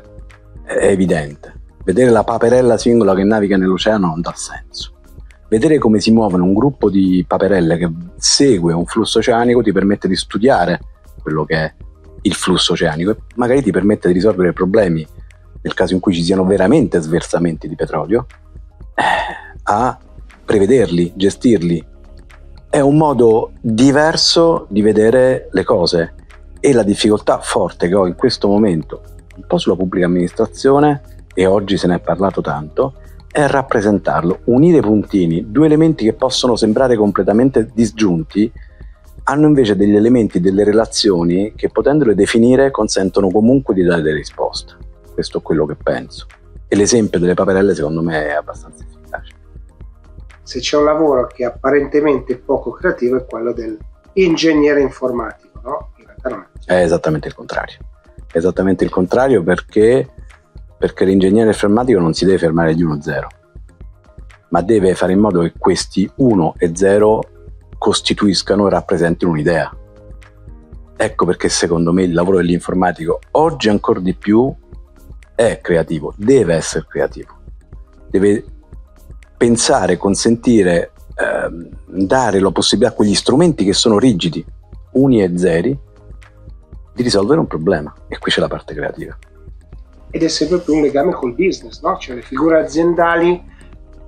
è 0.64 0.86
evidente. 0.86 1.54
Vedere 1.84 2.10
la 2.10 2.24
paperella 2.24 2.78
singola 2.78 3.16
che 3.16 3.24
naviga 3.24 3.58
nell'oceano 3.58 4.08
non 4.08 4.22
dà 4.22 4.34
senso 4.36 4.99
vedere 5.50 5.78
come 5.78 6.00
si 6.00 6.12
muovono 6.12 6.44
un 6.44 6.54
gruppo 6.54 6.90
di 6.90 7.26
paperelle 7.28 7.78
che 7.78 7.92
segue 8.18 8.74
un 8.74 8.86
flusso 8.86 9.20
oceanico 9.20 9.62
ti 9.62 9.72
permette 9.72 10.08
di 10.08 10.16
studiare 10.16 10.80
quello 11.22 11.44
che 11.44 11.56
è 11.56 11.74
il 12.22 12.34
flusso 12.34 12.74
oceanico 12.74 13.12
e 13.12 13.18
magari 13.36 13.62
ti 13.62 13.72
permette 13.72 14.08
di 14.08 14.14
risolvere 14.14 14.54
problemi 14.54 15.06
nel 15.62 15.74
caso 15.74 15.94
in 15.94 16.00
cui 16.00 16.14
ci 16.14 16.24
siano 16.24 16.46
veramente 16.46 17.00
sversamenti 17.02 17.68
di 17.68 17.76
petrolio, 17.76 18.28
eh, 18.96 19.04
a 19.64 20.00
prevederli, 20.46 21.14
gestirli. 21.16 21.86
È 22.70 22.80
un 22.80 22.98
modo 22.98 23.52
diverso 23.60 24.68
di 24.70 24.82
vedere 24.82 25.50
le 25.52 25.64
cose 25.64 26.14
e 26.60 26.74
la 26.74 26.84
difficoltà 26.84 27.40
forte 27.40 27.88
che 27.88 27.96
ho 27.96 28.08
in 28.08 28.16
questo 28.16 28.48
momento, 28.48 29.02
un 29.36 29.44
po' 29.48 29.58
sulla 29.58 29.76
pubblica 29.76 30.06
amministrazione, 30.06 31.02
e 31.34 31.46
oggi 31.46 31.78
se 31.78 31.88
ne 31.88 31.96
è 31.96 32.00
parlato 32.00 32.42
tanto, 32.42 32.94
è 33.32 33.46
rappresentarlo, 33.46 34.40
unire 34.46 34.78
i 34.78 34.82
puntini, 34.82 35.52
due 35.52 35.68
elementi 35.68 36.04
che 36.04 36.14
possono 36.14 36.56
sembrare 36.56 36.96
completamente 36.96 37.70
disgiunti, 37.74 38.52
hanno 39.24 39.48
invece 39.48 39.76
degli 39.76 39.96
elementi, 39.96 40.40
delle 40.40 40.64
relazioni 40.64 41.54
che 41.56 41.70
potendole 41.70 42.16
definire 42.16 42.72
consentono 42.72 43.30
comunque 43.30 43.76
di 43.76 43.84
dare 43.84 44.02
delle 44.02 44.18
risposte. 44.18 44.76
Questo 45.14 45.38
è 45.38 45.42
quello 45.42 45.66
che 45.66 45.76
penso. 45.76 46.26
E 46.68 46.76
l'esempio 46.76 47.20
delle 47.20 47.36
paperelle 47.36 47.76
secondo 47.76 48.02
me 48.02 48.28
è 48.28 48.32
abbastanza 48.32 48.84
efficace. 48.84 49.34
Se 50.42 50.60
c'è 50.60 50.78
un 50.78 50.86
lavoro 50.86 51.28
che 51.28 51.44
è 51.44 51.46
apparentemente 51.46 52.38
poco 52.38 52.72
creativo 52.72 53.18
è 53.18 53.26
quello 53.26 53.54
dell'ingegnere 53.54 54.82
informatico, 54.82 55.62
no? 55.64 55.92
In 55.98 56.06
realtà 56.06 56.30
non 56.30 56.48
è. 56.66 56.74
È 56.74 56.82
esattamente 56.82 57.28
il 57.28 57.36
contrario. 57.36 57.78
È 58.32 58.38
esattamente 58.38 58.84
il 58.84 58.90
contrario 58.90 59.44
perché 59.44 60.10
perché 60.80 61.04
l'ingegnere 61.04 61.50
informatico 61.50 62.00
non 62.00 62.14
si 62.14 62.24
deve 62.24 62.38
fermare 62.38 62.72
agli 62.72 62.86
1-0, 62.86 63.28
ma 64.50 64.62
deve 64.62 64.96
fare 64.96 65.12
in 65.12 65.20
modo 65.20 65.42
che 65.42 65.52
questi 65.58 66.10
1 66.16 66.56
e 66.58 66.72
0 66.74 67.22
costituiscano 67.78 68.66
e 68.66 68.70
rappresentino 68.70 69.32
un'idea. 69.32 69.76
Ecco 70.96 71.26
perché 71.26 71.50
secondo 71.50 71.92
me 71.92 72.04
il 72.04 72.14
lavoro 72.14 72.38
dell'informatico 72.38 73.20
oggi 73.32 73.68
ancora 73.68 74.00
di 74.00 74.14
più 74.16 74.54
è 75.36 75.60
creativo, 75.62 76.14
deve 76.16 76.56
essere 76.56 76.86
creativo, 76.88 77.38
deve 78.10 78.46
pensare, 79.36 79.98
consentire, 79.98 80.94
ehm, 81.16 81.70
dare 81.88 82.40
la 82.40 82.52
possibilità 82.52 82.94
a 82.94 82.96
quegli 82.96 83.16
strumenti 83.16 83.66
che 83.66 83.74
sono 83.74 84.00
rigidi, 84.00 84.46
uni 84.94 85.22
e 85.22 85.38
zeri, 85.38 85.78
di 86.94 87.04
risolvere 87.04 87.40
un 87.40 87.48
problema. 87.48 87.94
E 88.08 88.18
qui 88.18 88.32
c'è 88.32 88.42
la 88.42 88.48
parte 88.48 88.74
creativa 88.74 89.18
ed 90.12 90.24
è 90.24 90.28
sempre 90.28 90.60
più 90.60 90.76
un 90.76 90.82
legame 90.82 91.14
col 91.14 91.34
business, 91.34 91.82
no? 91.82 91.98
Cioè 91.98 92.16
le 92.16 92.22
figure 92.22 92.60
aziendali 92.60 93.42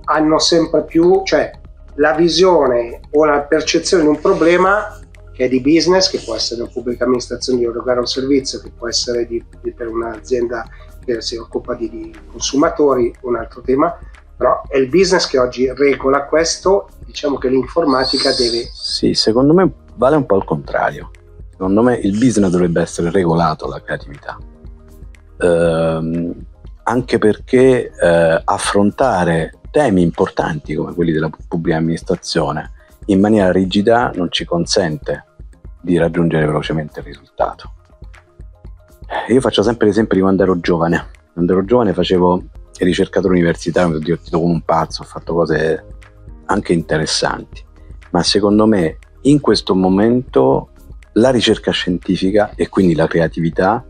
hanno 0.05 0.39
sempre 0.39 0.83
più, 0.83 1.21
cioè 1.23 1.51
la 1.95 2.13
visione 2.13 3.01
o 3.11 3.25
la 3.25 3.41
percezione 3.41 4.03
di 4.03 4.09
un 4.09 4.19
problema 4.19 4.99
che 5.33 5.45
è 5.45 5.49
di 5.49 5.61
business, 5.61 6.09
che 6.09 6.19
può 6.19 6.35
essere 6.35 6.61
una 6.61 6.71
pubblica 6.71 7.05
amministrazione 7.05 7.59
di 7.59 7.65
erogare 7.65 7.99
un 7.99 8.07
servizio, 8.07 8.59
che 8.59 8.71
può 8.75 8.87
essere 8.87 9.25
di, 9.25 9.43
di, 9.61 9.71
per 9.71 9.87
un'azienda 9.87 10.67
che 11.03 11.21
si 11.21 11.35
occupa 11.35 11.73
di, 11.73 11.89
di, 11.89 12.15
consumatori, 12.29 13.13
un 13.21 13.35
altro 13.35 13.61
tema, 13.61 13.97
però 14.35 14.61
è 14.67 14.77
il 14.77 14.89
business 14.89 15.27
che 15.27 15.39
oggi 15.39 15.71
regola 15.73 16.25
questo, 16.25 16.89
diciamo 17.05 17.37
che 17.37 17.49
l'informatica 17.49 18.31
deve... 18.33 18.69
Sì, 18.73 19.13
secondo 19.13 19.53
me 19.53 19.71
vale 19.95 20.15
un 20.15 20.25
po' 20.25 20.37
il 20.37 20.43
contrario. 20.43 21.11
Secondo 21.51 21.83
me 21.83 21.95
il 21.95 22.17
business 22.17 22.49
dovrebbe 22.49 22.81
essere 22.81 23.11
regolato 23.11 23.65
alla 23.65 23.81
creatività. 23.81 24.37
Ehm, 25.41 26.45
anche 26.83 27.17
perché 27.17 27.91
eh, 27.91 28.41
affrontare 28.43 29.59
temi 29.69 30.01
importanti 30.01 30.75
come 30.75 30.93
quelli 30.93 31.11
della 31.11 31.29
pubblica 31.47 31.77
amministrazione 31.77 32.71
in 33.05 33.19
maniera 33.19 33.51
rigida 33.51 34.11
non 34.15 34.31
ci 34.31 34.45
consente 34.45 35.25
di 35.81 35.97
raggiungere 35.97 36.45
velocemente 36.45 36.99
il 36.99 37.05
risultato. 37.05 37.73
Io 39.29 39.41
faccio 39.41 39.63
sempre 39.63 39.87
l'esempio 39.87 40.15
di 40.15 40.21
quando 40.21 40.43
ero 40.43 40.59
giovane. 40.59 41.07
Quando 41.33 41.53
ero 41.53 41.65
giovane 41.65 41.93
facevo 41.93 42.43
ricercatore 42.79 43.33
universitario, 43.33 43.89
mi 43.89 43.95
sono 43.95 44.05
divertito 44.05 44.39
come 44.39 44.53
un 44.53 44.61
pazzo, 44.61 45.01
ho 45.01 45.05
fatto 45.05 45.33
cose 45.33 45.85
anche 46.45 46.73
interessanti. 46.73 47.63
Ma 48.11 48.23
secondo 48.23 48.65
me 48.65 48.97
in 49.21 49.39
questo 49.39 49.75
momento 49.75 50.69
la 51.13 51.29
ricerca 51.29 51.71
scientifica 51.71 52.51
e 52.55 52.69
quindi 52.69 52.95
la 52.95 53.07
creatività 53.07 53.85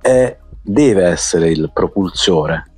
è, 0.00 0.36
deve 0.66 1.04
essere 1.04 1.50
il 1.50 1.70
propulsore 1.72 2.72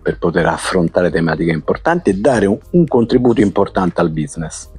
per 0.00 0.18
poter 0.18 0.46
affrontare 0.46 1.10
tematiche 1.10 1.50
importanti 1.50 2.10
e 2.10 2.14
dare 2.14 2.46
un, 2.46 2.56
un 2.70 2.86
contributo 2.86 3.40
importante 3.40 4.00
al 4.00 4.10
business. 4.10 4.70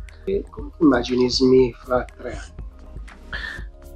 Come 0.50 0.72
immagini 0.80 1.30
SMI 1.30 1.76
fra 1.78 2.06
tre 2.18 2.40
anni? 2.40 2.56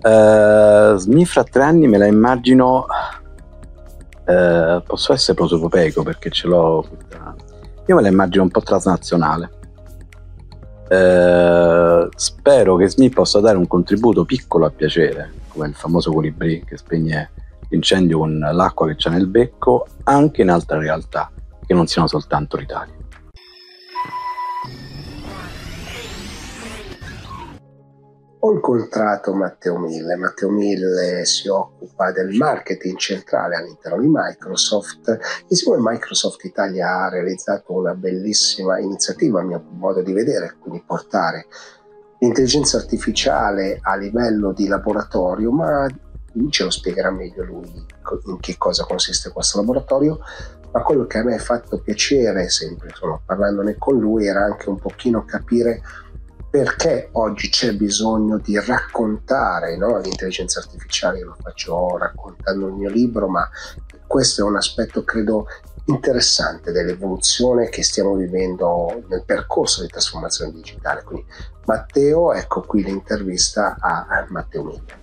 Uh, 0.03 0.97
SMI 0.97 1.25
fra 1.25 1.43
tre 1.43 1.63
anni 1.63 1.87
me 1.87 1.97
la 1.97 2.07
immagino, 2.07 2.85
uh, 4.25 4.83
posso 4.85 5.13
essere 5.13 5.35
prosopopeico 5.35 6.03
perché 6.03 6.29
ce 6.29 6.47
l'ho, 6.47 6.85
io 7.85 7.95
me 7.95 8.01
la 8.01 8.09
immagino 8.09 8.43
un 8.43 8.49
po' 8.49 8.61
transnazionale. 8.61 9.59
Uh, 10.89 12.09
spero 12.15 12.75
che 12.75 12.89
SMI 12.89 13.09
possa 13.11 13.39
dare 13.39 13.57
un 13.57 13.67
contributo 13.67 14.25
piccolo 14.25 14.65
a 14.65 14.71
piacere, 14.71 15.31
come 15.47 15.67
il 15.67 15.75
famoso 15.75 16.11
colibrì 16.11 16.61
che 16.65 16.75
spegne 16.75 17.31
l'incendio 17.71 18.19
con 18.19 18.37
l'acqua 18.37 18.87
che 18.87 18.95
c'è 18.95 19.09
nel 19.09 19.27
becco, 19.27 19.87
anche 20.03 20.41
in 20.43 20.49
altre 20.49 20.79
realtà, 20.79 21.31
che 21.65 21.73
non 21.73 21.87
siano 21.87 22.07
soltanto 22.07 22.57
l'Italia. 22.57 22.99
Ho 28.43 28.51
incontrato 28.53 29.35
Matteo 29.35 29.77
Mille. 29.77 30.15
Matteo 30.15 30.49
Mille 30.49 31.23
si 31.25 31.47
occupa 31.47 32.11
del 32.11 32.35
marketing 32.35 32.97
centrale 32.97 33.55
all'interno 33.55 34.01
di 34.01 34.07
Microsoft. 34.09 35.45
Insieme 35.47 35.77
a 35.77 35.91
Microsoft 35.91 36.43
Italia 36.45 37.03
ha 37.03 37.09
realizzato 37.09 37.73
una 37.73 37.93
bellissima 37.93 38.79
iniziativa, 38.79 39.41
a 39.41 39.43
mio 39.43 39.63
modo 39.73 40.01
di 40.01 40.11
vedere, 40.11 40.55
quindi 40.59 40.83
portare 40.83 41.45
l'intelligenza 42.17 42.77
artificiale 42.77 43.77
a 43.79 43.95
livello 43.95 44.53
di 44.53 44.67
laboratorio, 44.67 45.51
ma 45.51 45.87
ce 46.49 46.63
lo 46.63 46.69
spiegherà 46.69 47.11
meglio 47.11 47.43
lui 47.43 47.85
in 48.25 48.39
che 48.39 48.57
cosa 48.57 48.85
consiste 48.85 49.31
questo 49.31 49.59
laboratorio. 49.59 50.19
Ma 50.71 50.83
quello 50.83 51.05
che 51.05 51.17
a 51.17 51.23
me 51.23 51.35
ha 51.35 51.39
fatto 51.39 51.79
piacere, 51.79 52.49
sempre 52.49 52.89
insomma, 52.89 53.19
parlandone 53.25 53.75
con 53.77 53.99
lui, 53.99 54.25
era 54.25 54.45
anche 54.45 54.69
un 54.69 54.79
pochino 54.79 55.25
capire 55.25 55.81
perché 56.51 57.07
oggi 57.13 57.49
c'è 57.49 57.73
bisogno 57.73 58.37
di 58.37 58.59
raccontare 58.59 59.77
no? 59.77 59.97
l'intelligenza 59.99 60.59
artificiale, 60.59 61.19
io 61.19 61.27
lo 61.27 61.37
faccio 61.41 61.97
raccontando 61.97 62.67
il 62.67 62.73
mio 62.73 62.89
libro, 62.89 63.29
ma 63.29 63.49
questo 64.05 64.41
è 64.41 64.43
un 64.43 64.57
aspetto 64.57 65.05
credo 65.05 65.47
interessante 65.85 66.73
dell'evoluzione 66.73 67.69
che 67.69 67.83
stiamo 67.83 68.15
vivendo 68.15 69.03
nel 69.07 69.23
percorso 69.25 69.81
di 69.81 69.87
trasformazione 69.87 70.51
digitale. 70.51 71.03
Quindi 71.03 71.25
Matteo, 71.65 72.33
ecco 72.33 72.61
qui 72.61 72.83
l'intervista 72.83 73.77
a 73.79 74.25
Matteo 74.27 74.63
Miglia. 74.63 74.99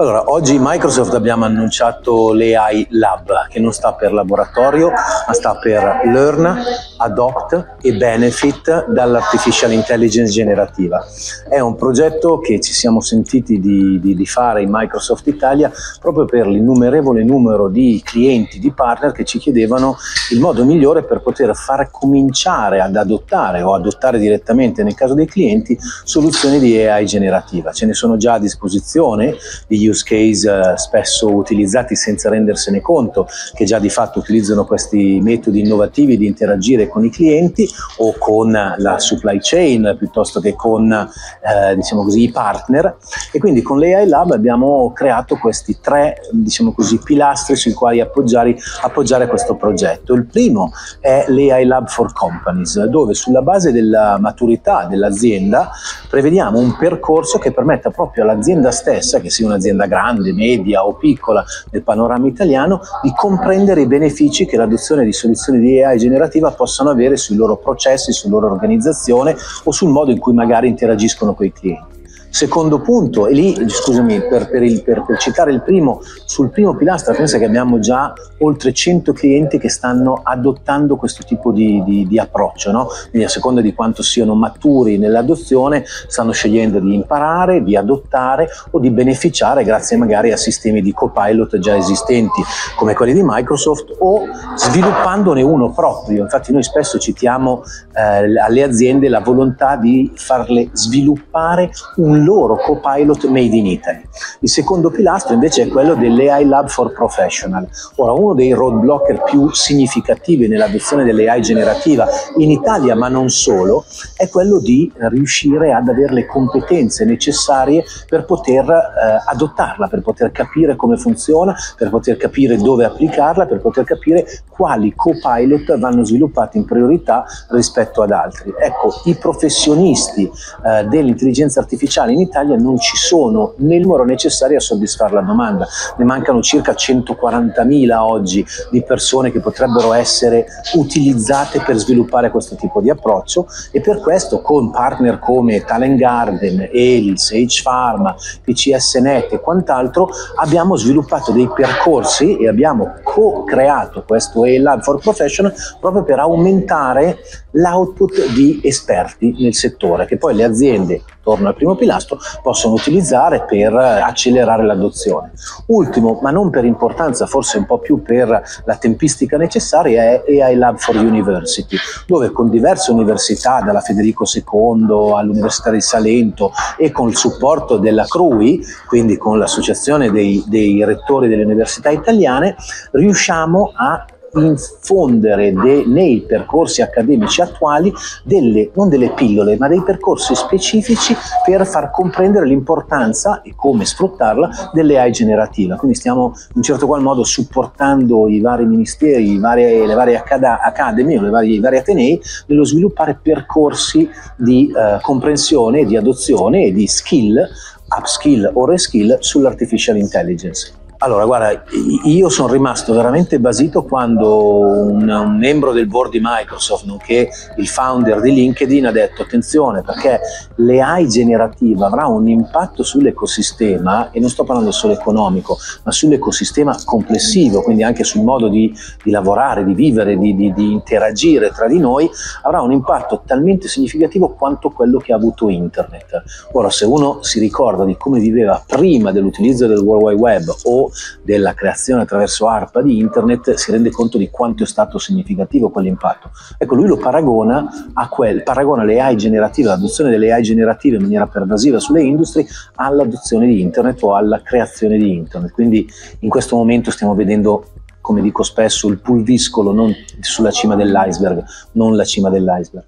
Allora, 0.00 0.30
oggi 0.30 0.56
Microsoft 0.58 1.12
abbiamo 1.12 1.44
annunciato 1.44 2.32
l'AI 2.32 2.86
Lab, 2.92 3.48
che 3.50 3.60
non 3.60 3.70
sta 3.70 3.92
per 3.92 4.14
laboratorio, 4.14 4.88
ma 4.88 5.32
sta 5.34 5.58
per 5.58 6.00
Learn, 6.06 6.58
Adopt 6.96 7.76
e 7.82 7.92
Benefit 7.92 8.86
dall'Artificial 8.88 9.72
Intelligence 9.72 10.32
generativa. 10.32 11.04
È 11.46 11.60
un 11.60 11.76
progetto 11.76 12.38
che 12.38 12.60
ci 12.60 12.72
siamo 12.72 13.02
sentiti 13.02 13.60
di, 13.60 14.00
di, 14.00 14.14
di 14.14 14.24
fare 14.24 14.62
in 14.62 14.70
Microsoft 14.72 15.26
Italia 15.26 15.70
proprio 16.00 16.24
per 16.24 16.46
l'innumerevole 16.46 17.22
numero 17.22 17.68
di 17.68 18.00
clienti, 18.02 18.58
di 18.58 18.72
partner 18.72 19.12
che 19.12 19.24
ci 19.24 19.38
chiedevano 19.38 19.98
il 20.30 20.40
modo 20.40 20.64
migliore 20.64 21.04
per 21.04 21.20
poter 21.20 21.54
far 21.54 21.90
cominciare 21.90 22.80
ad 22.80 22.96
adottare 22.96 23.60
o 23.60 23.74
adottare 23.74 24.18
direttamente, 24.18 24.82
nel 24.82 24.94
caso 24.94 25.12
dei 25.12 25.26
clienti, 25.26 25.78
soluzioni 26.04 26.58
di 26.58 26.82
AI 26.86 27.04
generativa. 27.04 27.70
Ce 27.72 27.84
ne 27.84 27.92
sono 27.92 28.16
già 28.16 28.34
a 28.34 28.38
disposizione 28.38 29.36
di 29.66 29.88
use 29.90 30.04
case 30.04 30.50
eh, 30.50 30.76
spesso 30.76 31.28
utilizzati 31.34 31.94
senza 31.94 32.28
rendersene 32.30 32.80
conto, 32.80 33.26
che 33.54 33.64
già 33.64 33.78
di 33.78 33.90
fatto 33.90 34.18
utilizzano 34.18 34.64
questi 34.64 35.20
metodi 35.22 35.60
innovativi 35.60 36.16
di 36.16 36.26
interagire 36.26 36.88
con 36.88 37.04
i 37.04 37.10
clienti 37.10 37.68
o 37.98 38.14
con 38.18 38.50
la 38.50 38.98
supply 38.98 39.38
chain 39.40 39.96
piuttosto 39.98 40.40
che 40.40 40.54
con 40.54 40.90
eh, 40.92 41.74
diciamo 41.74 42.02
così, 42.02 42.22
i 42.22 42.30
partner 42.30 42.96
e 43.32 43.38
quindi 43.38 43.62
con 43.62 43.78
l'AI 43.78 44.06
Lab 44.06 44.32
abbiamo 44.32 44.92
creato 44.92 45.36
questi 45.36 45.78
tre 45.80 46.20
diciamo 46.32 46.72
così, 46.72 46.98
pilastri 46.98 47.56
sui 47.56 47.72
quali 47.72 48.00
appoggiare, 48.00 48.56
appoggiare 48.82 49.26
questo 49.26 49.56
progetto. 49.56 50.14
Il 50.14 50.26
primo 50.26 50.72
è 51.00 51.24
l'AI 51.28 51.64
Lab 51.66 51.88
for 51.88 52.12
Companies, 52.12 52.84
dove 52.84 53.14
sulla 53.14 53.42
base 53.42 53.72
della 53.72 54.18
maturità 54.18 54.86
dell'azienda 54.88 55.70
prevediamo 56.08 56.58
un 56.58 56.76
percorso 56.76 57.38
che 57.38 57.52
permetta 57.52 57.90
proprio 57.90 58.24
all'azienda 58.24 58.70
stessa, 58.70 59.20
che 59.20 59.30
sia 59.30 59.46
un'azienda 59.46 59.79
grande, 59.86 60.32
media 60.32 60.84
o 60.86 60.94
piccola 60.94 61.44
nel 61.70 61.82
panorama 61.82 62.26
italiano, 62.26 62.80
di 63.02 63.12
comprendere 63.14 63.82
i 63.82 63.86
benefici 63.86 64.46
che 64.46 64.56
l'adozione 64.56 65.04
di 65.04 65.12
soluzioni 65.12 65.60
di 65.60 65.82
AI 65.82 65.98
generativa 65.98 66.50
possano 66.50 66.90
avere 66.90 67.16
sui 67.16 67.36
loro 67.36 67.56
processi, 67.56 68.12
sulla 68.12 68.38
loro 68.38 68.52
organizzazione 68.52 69.36
o 69.64 69.72
sul 69.72 69.90
modo 69.90 70.10
in 70.10 70.18
cui 70.18 70.32
magari 70.32 70.68
interagiscono 70.68 71.34
con 71.34 71.46
i 71.46 71.52
clienti. 71.52 71.99
Secondo 72.30 72.80
punto, 72.80 73.26
e 73.26 73.34
lì 73.34 73.68
scusami 73.68 74.22
per, 74.28 74.48
per, 74.48 74.62
il, 74.62 74.82
per, 74.82 75.04
per, 75.04 75.18
citare 75.18 75.50
il 75.50 75.62
primo, 75.62 76.00
sul 76.24 76.50
primo 76.50 76.76
pilastro, 76.76 77.12
pensa 77.12 77.38
che 77.38 77.44
abbiamo 77.44 77.80
già 77.80 78.12
oltre 78.38 78.72
100 78.72 79.12
clienti 79.12 79.58
che 79.58 79.68
stanno 79.68 80.20
adottando 80.22 80.96
questo 80.96 81.24
tipo 81.24 81.50
di, 81.50 81.82
di, 81.84 82.06
di 82.06 82.18
approccio, 82.18 82.70
no? 82.70 82.88
quindi 83.10 83.26
a 83.26 83.30
seconda 83.30 83.60
di 83.60 83.74
quanto 83.74 84.02
siano 84.02 84.34
maturi 84.34 84.96
nell'adozione 84.96 85.84
stanno 86.06 86.30
scegliendo 86.30 86.78
di 86.78 86.94
imparare, 86.94 87.62
di 87.64 87.76
adottare 87.76 88.48
o 88.70 88.78
di 88.78 88.90
beneficiare 88.90 89.64
grazie 89.64 89.96
magari 89.96 90.30
a 90.32 90.36
sistemi 90.36 90.82
di 90.82 90.92
copilot 90.92 91.58
già 91.58 91.76
esistenti 91.76 92.42
come 92.76 92.94
quelli 92.94 93.12
di 93.12 93.22
Microsoft 93.24 93.96
o 93.98 94.22
sviluppandone 94.54 95.42
uno 95.42 95.70
proprio. 95.72 96.22
Infatti 96.22 96.52
noi 96.52 96.62
spesso 96.62 96.98
citiamo 96.98 97.62
eh, 97.94 98.38
alle 98.38 98.62
aziende 98.62 99.08
la 99.08 99.20
volontà 99.20 99.76
di 99.76 100.10
farle 100.14 100.68
sviluppare 100.72 101.70
un 101.96 102.19
loro 102.22 102.56
copilot 102.56 103.26
made 103.26 103.54
in 103.56 103.66
Italy. 103.66 104.02
Il 104.40 104.48
secondo 104.48 104.90
pilastro 104.90 105.34
invece 105.34 105.62
è 105.62 105.68
quello 105.68 105.94
dell'AI 105.94 106.46
Lab 106.46 106.68
for 106.68 106.92
Professional. 106.92 107.68
Ora, 107.96 108.12
uno 108.12 108.34
dei 108.34 108.52
roadblocker 108.52 109.22
più 109.22 109.50
significativi 109.52 110.48
nell'adozione 110.48 111.04
dell'AI 111.04 111.40
generativa 111.40 112.06
in 112.36 112.50
Italia, 112.50 112.94
ma 112.94 113.08
non 113.08 113.28
solo, 113.28 113.84
è 114.16 114.28
quello 114.28 114.58
di 114.60 114.90
riuscire 114.96 115.72
ad 115.72 115.88
avere 115.88 116.12
le 116.12 116.26
competenze 116.26 117.04
necessarie 117.04 117.84
per 118.08 118.24
poter 118.24 118.64
eh, 118.68 119.30
adottarla, 119.32 119.88
per 119.88 120.02
poter 120.02 120.30
capire 120.30 120.76
come 120.76 120.96
funziona, 120.96 121.54
per 121.76 121.90
poter 121.90 122.16
capire 122.16 122.56
dove 122.56 122.84
applicarla, 122.84 123.46
per 123.46 123.60
poter 123.60 123.84
capire 123.84 124.26
quali 124.48 124.92
copilot 124.94 125.78
vanno 125.78 126.04
sviluppati 126.04 126.58
in 126.58 126.64
priorità 126.64 127.24
rispetto 127.48 128.02
ad 128.02 128.10
altri. 128.10 128.52
Ecco, 128.58 128.92
i 129.04 129.14
professionisti 129.14 130.30
eh, 130.64 130.84
dell'intelligenza 130.84 131.60
artificiale 131.60 132.09
in 132.10 132.20
Italia 132.20 132.56
non 132.56 132.78
ci 132.78 132.96
sono 132.96 133.54
nel 133.58 133.80
numero 133.80 134.04
necessario 134.04 134.58
a 134.58 134.60
soddisfare 134.60 135.14
la 135.14 135.20
domanda. 135.20 135.66
Ne 135.96 136.04
mancano 136.04 136.40
circa 136.42 136.72
140.000 136.72 137.96
oggi 137.96 138.44
di 138.70 138.82
persone 138.82 139.30
che 139.30 139.40
potrebbero 139.40 139.92
essere 139.92 140.46
utilizzate 140.74 141.60
per 141.60 141.76
sviluppare 141.76 142.30
questo 142.30 142.56
tipo 142.56 142.80
di 142.80 142.90
approccio 142.90 143.46
e 143.70 143.80
per 143.80 144.00
questo 144.00 144.40
con 144.40 144.70
partner 144.70 145.18
come 145.18 145.64
Talent 145.64 145.98
Garden, 145.98 146.68
Elis, 146.72 147.28
Sage 147.30 147.62
Pharma, 147.62 148.14
PCSNet 148.44 149.32
e 149.32 149.40
quant'altro 149.40 150.08
abbiamo 150.36 150.76
sviluppato 150.76 151.32
dei 151.32 151.48
percorsi 151.48 152.36
e 152.36 152.48
abbiamo 152.48 152.94
co-creato 153.02 154.04
questo 154.06 154.44
E-Lab 154.44 154.82
for 154.82 154.98
Professional 154.98 155.54
proprio 155.80 156.02
per 156.02 156.18
aumentare 156.18 157.18
l'output 157.52 158.32
di 158.32 158.60
esperti 158.62 159.34
nel 159.38 159.54
settore 159.54 160.06
che 160.06 160.16
poi 160.16 160.34
le 160.34 160.44
aziende, 160.44 161.02
torno 161.22 161.48
al 161.48 161.54
primo 161.54 161.74
pilastro, 161.74 161.99
nastro 162.00 162.18
possono 162.42 162.74
utilizzare 162.74 163.44
per 163.44 163.74
accelerare 163.74 164.64
l'adozione. 164.64 165.32
Ultimo, 165.66 166.18
ma 166.22 166.30
non 166.30 166.50
per 166.50 166.64
importanza, 166.64 167.26
forse 167.26 167.58
un 167.58 167.66
po' 167.66 167.78
più 167.78 168.02
per 168.02 168.42
la 168.64 168.76
tempistica 168.76 169.36
necessaria, 169.36 170.02
è 170.02 170.24
AI 170.42 170.56
Lab 170.56 170.78
for 170.78 170.96
University, 170.96 171.76
dove 172.06 172.30
con 172.30 172.48
diverse 172.48 172.90
università, 172.90 173.60
dalla 173.60 173.80
Federico 173.80 174.24
II 174.24 175.14
all'Università 175.14 175.70
di 175.70 175.80
Salento 175.80 176.52
e 176.76 176.90
con 176.90 177.08
il 177.08 177.16
supporto 177.16 177.76
della 177.76 178.04
CRUI, 178.04 178.64
quindi 178.86 179.16
con 179.16 179.38
l'associazione 179.38 180.10
dei, 180.10 180.42
dei 180.46 180.84
rettori 180.84 181.28
delle 181.28 181.44
università 181.44 181.90
italiane, 181.90 182.56
riusciamo 182.92 183.72
a 183.74 184.04
infondere 184.34 185.52
de, 185.52 185.84
nei 185.86 186.20
percorsi 186.22 186.82
accademici 186.82 187.40
attuali 187.40 187.92
delle, 188.24 188.70
non 188.74 188.88
delle 188.88 189.10
pillole, 189.10 189.56
ma 189.56 189.68
dei 189.68 189.82
percorsi 189.82 190.34
specifici 190.34 191.16
per 191.44 191.66
far 191.66 191.90
comprendere 191.90 192.46
l'importanza 192.46 193.42
e 193.42 193.54
come 193.56 193.84
sfruttarla 193.84 194.70
delle 194.72 194.98
AI 194.98 195.12
generativa. 195.12 195.76
Quindi 195.76 195.96
stiamo 195.96 196.32
in 196.50 196.56
un 196.56 196.62
certo 196.62 196.86
qual 196.86 197.02
modo 197.02 197.24
supportando 197.24 198.28
i 198.28 198.40
vari 198.40 198.64
ministeri, 198.66 199.32
i 199.32 199.38
vari, 199.38 199.86
le 199.86 199.94
varie 199.94 200.22
academy 200.22 201.16
o 201.16 201.30
vari, 201.30 201.54
i 201.54 201.60
vari 201.60 201.78
atenei 201.78 202.20
nello 202.46 202.64
sviluppare 202.64 203.18
percorsi 203.20 204.08
di 204.36 204.72
eh, 204.74 204.98
comprensione, 205.00 205.84
di 205.84 205.96
adozione 205.96 206.66
e 206.66 206.72
di 206.72 206.86
skill 206.86 207.48
upskill 207.96 208.50
o 208.54 208.66
reskill 208.66 209.18
sull'artificial 209.18 209.96
intelligence. 209.96 210.79
Allora, 211.02 211.24
guarda, 211.24 211.62
io 212.04 212.28
sono 212.28 212.52
rimasto 212.52 212.92
veramente 212.92 213.40
basito 213.40 213.84
quando 213.84 214.58
un, 214.58 215.08
un, 215.08 215.38
membro 215.38 215.72
del 215.72 215.86
board 215.86 216.10
di 216.10 216.20
Microsoft, 216.22 216.84
nonché 216.84 217.30
il 217.56 217.68
founder 217.68 218.20
di 218.20 218.34
LinkedIn, 218.34 218.84
ha 218.84 218.92
detto 218.92 219.22
attenzione 219.22 219.80
perché 219.80 220.20
l'AI 220.56 221.08
generativa 221.08 221.86
avrà 221.86 222.04
un 222.04 222.28
impatto 222.28 222.82
sull'ecosistema, 222.82 224.10
e 224.10 224.20
non 224.20 224.28
sto 224.28 224.44
parlando 224.44 224.72
solo 224.72 224.92
economico, 224.92 225.56
ma 225.84 225.90
sull'ecosistema 225.90 226.76
complessivo, 226.84 227.62
quindi 227.62 227.82
anche 227.82 228.04
sul 228.04 228.22
modo 228.22 228.48
di, 228.48 228.70
di 229.02 229.10
lavorare, 229.10 229.64
di 229.64 229.72
vivere, 229.72 230.18
di, 230.18 230.36
di, 230.36 230.52
di 230.52 230.70
interagire 230.70 231.50
tra 231.50 231.66
di 231.66 231.78
noi, 231.78 232.10
avrà 232.42 232.60
un 232.60 232.72
impatto 232.72 233.22
talmente 233.24 233.68
significativo 233.68 234.34
quanto 234.34 234.68
quello 234.68 234.98
che 234.98 235.14
ha 235.14 235.16
avuto 235.16 235.48
Internet. 235.48 236.22
Ora, 236.52 236.68
se 236.68 236.84
uno 236.84 237.22
si 237.22 237.40
ricorda 237.40 237.86
di 237.86 237.96
come 237.96 238.20
viveva 238.20 238.62
prima 238.66 239.12
dell'utilizzo 239.12 239.66
del 239.66 239.78
World 239.78 240.04
Wide 240.04 240.20
Web 240.20 240.54
o 240.64 240.88
della 241.22 241.54
creazione 241.54 242.02
attraverso 242.02 242.46
ARPA 242.48 242.82
di 242.82 242.98
internet 242.98 243.54
si 243.54 243.70
rende 243.70 243.90
conto 243.90 244.18
di 244.18 244.30
quanto 244.30 244.62
è 244.62 244.66
stato 244.66 244.98
significativo 244.98 245.70
quell'impatto. 245.70 246.30
Ecco, 246.58 246.74
lui 246.74 246.86
lo 246.86 246.96
paragona 246.96 247.68
a 247.92 248.08
quel, 248.08 248.42
paragona 248.42 248.84
le 248.84 249.00
AI 249.00 249.16
generative, 249.16 249.68
l'adozione 249.68 250.10
delle 250.10 250.32
AI 250.32 250.42
generative 250.42 250.96
in 250.96 251.02
maniera 251.02 251.26
pervasiva 251.26 251.78
sulle 251.78 252.02
industrie 252.02 252.46
all'adozione 252.76 253.46
di 253.46 253.60
internet 253.60 254.02
o 254.02 254.14
alla 254.14 254.40
creazione 254.42 254.96
di 254.98 255.14
internet. 255.14 255.52
Quindi 255.52 255.88
in 256.20 256.28
questo 256.28 256.56
momento 256.56 256.90
stiamo 256.90 257.14
vedendo 257.14 257.66
come 258.00 258.22
dico 258.22 258.42
spesso, 258.42 258.88
il 258.88 258.98
pulviscolo 258.98 259.72
non 259.72 259.94
sulla 260.20 260.50
cima 260.50 260.74
dell'iceberg, 260.74 261.44
non 261.72 261.96
la 261.96 262.04
cima 262.04 262.30
dell'iceberg. 262.30 262.86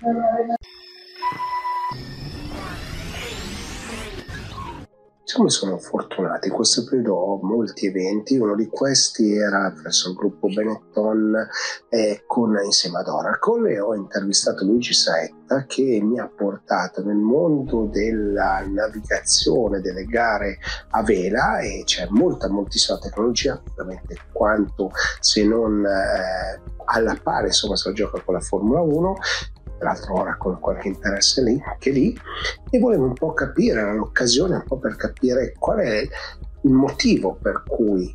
Diciamo 5.25 5.49
sono 5.51 5.79
fortunati, 5.79 6.49
in 6.49 6.55
questo 6.55 6.83
periodo 6.83 7.15
ho 7.15 7.39
molti 7.43 7.87
eventi, 7.87 8.37
uno 8.39 8.57
di 8.57 8.67
questi 8.67 9.33
era 9.33 9.73
presso 9.73 10.11
il 10.11 10.17
gruppo 10.17 10.49
Benetton 10.49 11.49
eh, 11.91 12.25
con, 12.27 12.59
insieme 12.65 12.99
ad 12.99 13.07
Oracle 13.07 13.73
e 13.73 13.81
ho 13.81 13.95
intervistato 13.95 14.65
Luigi 14.65 14.93
Saetta 14.93 15.65
che 15.67 16.01
mi 16.03 16.19
ha 16.19 16.27
portato 16.27 17.05
nel 17.05 17.19
mondo 17.19 17.85
della 17.85 18.65
navigazione 18.67 19.81
delle 19.81 20.07
gare 20.07 20.59
a 20.91 21.05
vela 21.05 21.61
e 21.61 21.83
c'è 21.85 22.09
molta, 22.11 22.49
moltissima 22.49 22.99
tecnologia, 22.99 23.63
ovviamente 23.71 24.17
quanto 24.33 24.91
se 25.21 25.45
non 25.45 25.87
eh, 25.87 26.61
alla 26.87 27.17
pari 27.23 27.47
insomma 27.47 27.77
se 27.77 27.91
lo 27.91 27.95
gioca 27.95 28.21
con 28.21 28.35
la 28.35 28.41
Formula 28.41 28.81
1 28.81 29.17
l'altro 29.83 30.21
ora 30.21 30.37
con 30.37 30.59
qualche 30.61 30.89
interesse 30.89 31.43
lì, 31.43 31.63
anche 31.65 31.91
lì, 31.91 32.19
e 32.71 32.79
volevo 32.79 33.05
un 33.05 33.15
po' 33.15 33.33
capire, 33.33 33.81
era 33.81 33.93
l'occasione 33.93 34.57
un 34.57 34.65
po' 34.67 34.79
per 34.79 34.97
capire 34.97 35.55
qual 35.59 35.79
è 35.79 36.09
il 36.65 36.71
motivo 36.71 37.37
per 37.41 37.63
cui 37.67 38.13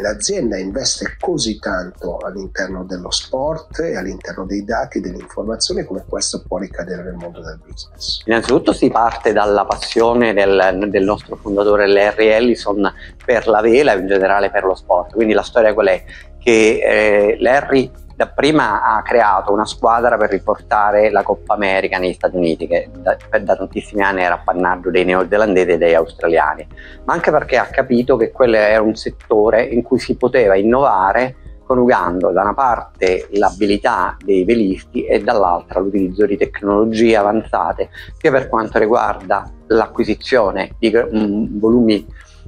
l'azienda 0.00 0.56
investe 0.56 1.16
così 1.18 1.58
tanto 1.58 2.18
all'interno 2.18 2.84
dello 2.84 3.10
sport 3.10 3.80
e 3.80 3.96
all'interno 3.96 4.44
dei 4.44 4.64
dati 4.64 4.98
e 4.98 5.00
delle 5.00 5.18
informazioni 5.18 5.84
come 5.84 6.04
questo 6.08 6.42
può 6.46 6.58
ricadere 6.58 7.02
nel 7.02 7.14
mondo 7.14 7.40
del 7.40 7.58
business. 7.64 8.22
Innanzitutto 8.26 8.72
si 8.72 8.88
parte 8.88 9.32
dalla 9.32 9.64
passione 9.64 10.32
del, 10.32 10.86
del 10.88 11.04
nostro 11.04 11.36
fondatore 11.36 11.88
Larry 11.88 12.28
Ellison 12.28 12.92
per 13.24 13.48
la 13.48 13.60
vela 13.60 13.94
e 13.94 13.98
in 13.98 14.06
generale 14.06 14.50
per 14.50 14.64
lo 14.64 14.74
sport. 14.74 15.14
Quindi 15.14 15.34
la 15.34 15.42
storia 15.42 15.74
qual 15.74 15.88
è? 15.88 16.04
Che 16.38 16.78
eh, 16.80 17.36
Larry 17.40 17.90
dapprima 18.16 18.82
ha 18.82 19.02
creato 19.02 19.52
una 19.52 19.66
squadra 19.66 20.16
per 20.16 20.30
riportare 20.30 21.10
la 21.10 21.22
Coppa 21.22 21.54
America 21.54 21.98
negli 21.98 22.14
Stati 22.14 22.36
Uniti, 22.36 22.66
che 22.66 22.88
da, 22.92 23.16
da 23.40 23.56
tantissimi 23.56 24.02
anni 24.02 24.22
era 24.22 24.34
appannaggio 24.34 24.90
dei 24.90 25.04
neozelandesi 25.04 25.72
e 25.72 25.78
degli 25.78 25.94
australiani, 25.94 26.66
ma 27.04 27.12
anche 27.12 27.30
perché 27.30 27.58
ha 27.58 27.66
capito 27.66 28.16
che 28.16 28.32
quello 28.32 28.56
era 28.56 28.82
un 28.82 28.94
settore 28.94 29.62
in 29.62 29.82
cui 29.82 29.98
si 29.98 30.16
poteva 30.16 30.56
innovare 30.56 31.36
coniugando 31.66 32.30
da 32.30 32.42
una 32.42 32.54
parte 32.54 33.28
l'abilità 33.32 34.16
dei 34.24 34.44
velisti 34.44 35.04
e 35.04 35.20
dall'altra 35.20 35.80
l'utilizzo 35.80 36.24
di 36.24 36.36
tecnologie 36.36 37.16
avanzate 37.16 37.90
sia 38.16 38.30
per 38.30 38.48
quanto 38.48 38.78
riguarda 38.78 39.50
l'acquisizione 39.66 40.76
di 40.78 40.94
um, 40.94 41.58
volumi 41.58 42.06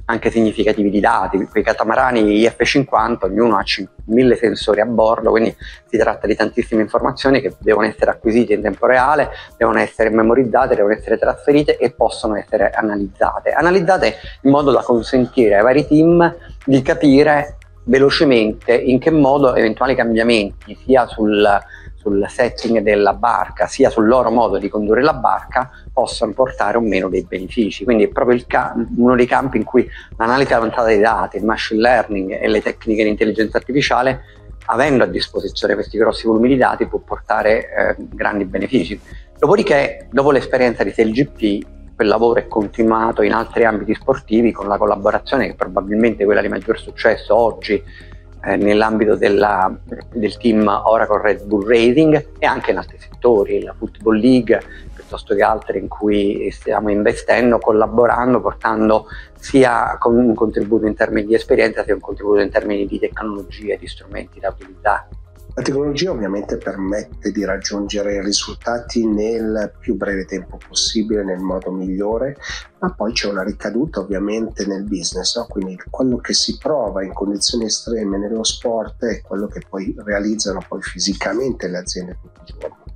anche 0.09 0.31
significativi 0.31 0.89
di 0.89 0.99
dati. 0.99 1.37
Quei 1.45 1.63
catamarani 1.63 2.21
IF50, 2.21 3.25
ognuno 3.25 3.57
ha 3.57 3.63
1000 4.05 4.35
sensori 4.35 4.81
a 4.81 4.85
bordo, 4.85 5.29
quindi 5.29 5.55
si 5.87 5.97
tratta 5.97 6.27
di 6.27 6.35
tantissime 6.35 6.81
informazioni 6.81 7.41
che 7.41 7.53
devono 7.59 7.85
essere 7.87 8.11
acquisite 8.11 8.53
in 8.53 8.61
tempo 8.61 8.87
reale, 8.87 9.29
devono 9.55 9.79
essere 9.79 10.09
memorizzate, 10.09 10.75
devono 10.75 10.93
essere 10.93 11.17
trasferite 11.17 11.77
e 11.77 11.91
possono 11.91 12.35
essere 12.35 12.71
analizzate. 12.71 13.51
Analizzate 13.51 14.15
in 14.41 14.51
modo 14.51 14.71
da 14.71 14.81
consentire 14.81 15.55
ai 15.57 15.63
vari 15.63 15.87
team 15.87 16.35
di 16.65 16.81
capire 16.81 17.57
velocemente 17.83 18.73
in 18.73 18.99
che 18.99 19.11
modo 19.11 19.55
eventuali 19.55 19.95
cambiamenti 19.95 20.77
sia 20.83 21.05
sul 21.07 21.47
sul 21.99 22.25
setting 22.29 22.79
della 22.79 23.13
barca, 23.13 23.67
sia 23.67 23.89
sul 23.89 24.07
loro 24.07 24.31
modo 24.31 24.57
di 24.57 24.69
condurre 24.69 25.01
la 25.01 25.13
barca, 25.13 25.69
possano 25.91 26.31
portare 26.31 26.77
o 26.77 26.81
meno 26.81 27.09
dei 27.09 27.23
benefici. 27.23 27.83
Quindi 27.83 28.05
è 28.05 28.07
proprio 28.07 28.41
cam- 28.47 28.87
uno 28.95 29.15
dei 29.15 29.25
campi 29.25 29.57
in 29.57 29.65
cui 29.65 29.87
l'analisi 30.15 30.53
avanzata 30.53 30.85
dei 30.85 30.99
dati, 30.99 31.35
il 31.37 31.43
machine 31.43 31.81
learning 31.81 32.41
e 32.41 32.47
le 32.47 32.61
tecniche 32.61 33.03
di 33.03 33.09
intelligenza 33.09 33.57
artificiale, 33.57 34.21
avendo 34.67 35.03
a 35.03 35.07
disposizione 35.07 35.73
questi 35.73 35.97
grossi 35.97 36.25
volumi 36.25 36.47
di 36.47 36.55
dati, 36.55 36.87
può 36.87 36.99
portare 36.99 37.67
eh, 37.69 37.95
grandi 37.97 38.45
benefici. 38.45 38.99
Dopodiché, 39.37 40.07
dopo 40.09 40.31
l'esperienza 40.31 40.85
di 40.85 40.91
SailGP, 40.91 41.67
quel 41.99 42.07
lavoro 42.07 42.39
è 42.39 42.47
continuato 42.47 43.23
in 43.23 43.33
altri 43.33 43.65
ambiti 43.65 43.93
sportivi 43.93 44.53
con 44.53 44.69
la 44.69 44.77
collaborazione 44.77 45.47
che 45.47 45.55
probabilmente 45.55 46.23
è 46.23 46.25
quella 46.25 46.39
di 46.39 46.47
maggior 46.47 46.79
successo 46.79 47.35
oggi 47.35 47.83
eh, 48.43 48.55
nell'ambito 48.55 49.15
della, 49.15 49.73
del 50.11 50.37
team 50.37 50.67
Oracle 50.67 51.21
Red 51.21 51.43
Bull 51.43 51.67
Racing 51.67 52.29
e 52.39 52.45
anche 52.45 52.71
in 52.71 52.77
altri 52.77 52.97
settori, 52.99 53.61
la 53.61 53.73
Football 53.77 54.17
League 54.17 54.61
piuttosto 54.93 55.33
che 55.33 55.41
altri 55.41 55.79
in 55.79 55.87
cui 55.87 56.49
stiamo 56.51 56.91
investendo, 56.91 57.57
collaborando, 57.57 58.39
portando 58.39 59.07
sia 59.39 59.97
un 60.03 60.35
contributo 60.35 60.85
in 60.85 60.93
termini 60.93 61.25
di 61.25 61.33
esperienza 61.33 61.83
sia 61.83 61.95
un 61.95 61.99
contributo 61.99 62.41
in 62.41 62.51
termini 62.51 62.85
di 62.85 62.99
tecnologie, 62.99 63.77
di 63.77 63.87
strumenti 63.87 64.39
da 64.39 64.49
utilizzare. 64.49 65.07
La 65.55 65.63
tecnologia 65.63 66.11
ovviamente 66.11 66.57
permette 66.57 67.31
di 67.31 67.43
raggiungere 67.43 68.21
risultati 68.23 69.05
nel 69.05 69.73
più 69.79 69.95
breve 69.95 70.25
tempo 70.25 70.57
possibile, 70.65 71.23
nel 71.23 71.39
modo 71.39 71.71
migliore, 71.71 72.37
ma 72.79 72.93
poi 72.93 73.11
c'è 73.11 73.27
una 73.27 73.43
ricaduta 73.43 73.99
ovviamente 73.99 74.65
nel 74.65 74.83
business, 74.83 75.35
no? 75.37 75.47
quindi 75.47 75.77
quello 75.89 76.17
che 76.17 76.33
si 76.33 76.57
prova 76.57 77.03
in 77.03 77.13
condizioni 77.13 77.65
estreme 77.65 78.17
nello 78.17 78.43
sport 78.43 79.03
è 79.05 79.21
quello 79.21 79.47
che 79.47 79.61
poi 79.67 79.93
realizzano 79.97 80.63
poi 80.65 80.81
fisicamente 80.81 81.67
le 81.67 81.77
aziende 81.77 82.17
tutti 82.21 82.51
i 82.51 82.55
giorni 82.57 82.88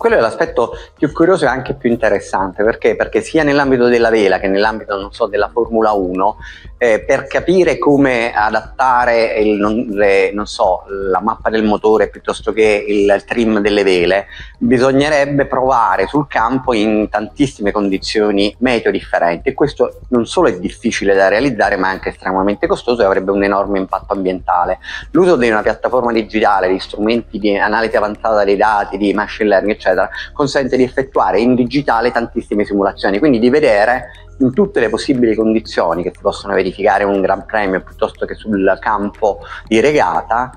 quello 0.00 0.16
è 0.16 0.20
l'aspetto 0.20 0.72
più 0.96 1.12
curioso 1.12 1.44
e 1.44 1.48
anche 1.48 1.74
più 1.74 1.90
interessante 1.90 2.64
perché? 2.64 2.96
Perché 2.96 3.20
sia 3.20 3.42
nell'ambito 3.42 3.86
della 3.86 4.08
vela 4.08 4.38
che 4.38 4.48
nell'ambito 4.48 4.98
non 4.98 5.12
so, 5.12 5.26
della 5.26 5.50
Formula 5.52 5.92
1 5.92 6.36
eh, 6.78 7.04
per 7.04 7.26
capire 7.26 7.76
come 7.76 8.32
adattare 8.32 9.38
il, 9.40 9.58
non, 9.58 9.88
le, 9.90 10.32
non 10.32 10.46
so, 10.46 10.84
la 10.88 11.20
mappa 11.20 11.50
del 11.50 11.64
motore 11.64 12.08
piuttosto 12.08 12.54
che 12.54 12.82
il 12.88 13.22
trim 13.26 13.58
delle 13.58 13.82
vele 13.82 14.28
bisognerebbe 14.56 15.44
provare 15.44 16.06
sul 16.06 16.26
campo 16.26 16.72
in 16.72 17.10
tantissime 17.10 17.70
condizioni 17.70 18.56
meteo 18.60 18.90
differenti 18.90 19.50
e 19.50 19.52
questo 19.52 19.98
non 20.08 20.24
solo 20.24 20.48
è 20.48 20.58
difficile 20.58 21.14
da 21.14 21.28
realizzare 21.28 21.76
ma 21.76 21.88
è 21.88 21.90
anche 21.90 22.08
estremamente 22.08 22.66
costoso 22.66 23.02
e 23.02 23.04
avrebbe 23.04 23.32
un 23.32 23.44
enorme 23.44 23.78
impatto 23.78 24.14
ambientale. 24.14 24.78
L'uso 25.10 25.36
di 25.36 25.50
una 25.50 25.60
piattaforma 25.60 26.10
digitale, 26.10 26.68
di 26.68 26.78
strumenti 26.78 27.38
di 27.38 27.54
analisi 27.58 27.96
avanzata 27.96 28.44
dei 28.44 28.56
dati, 28.56 28.96
di 28.96 29.12
machine 29.12 29.50
learning 29.50 29.72
eccetera 29.72 29.88
eccetera, 29.90 30.08
consente 30.32 30.76
di 30.76 30.82
effettuare 30.82 31.40
in 31.40 31.54
digitale 31.54 32.10
tantissime 32.10 32.64
simulazioni, 32.64 33.18
quindi 33.18 33.38
di 33.38 33.50
vedere 33.50 34.10
in 34.38 34.54
tutte 34.54 34.80
le 34.80 34.88
possibili 34.88 35.34
condizioni 35.34 36.02
che 36.02 36.12
si 36.14 36.20
possono 36.22 36.54
verificare 36.54 37.04
un 37.04 37.20
Gran 37.20 37.44
Premio 37.44 37.82
piuttosto 37.82 38.24
che 38.24 38.34
sul 38.34 38.76
campo 38.80 39.40
di 39.66 39.80
regata, 39.80 40.50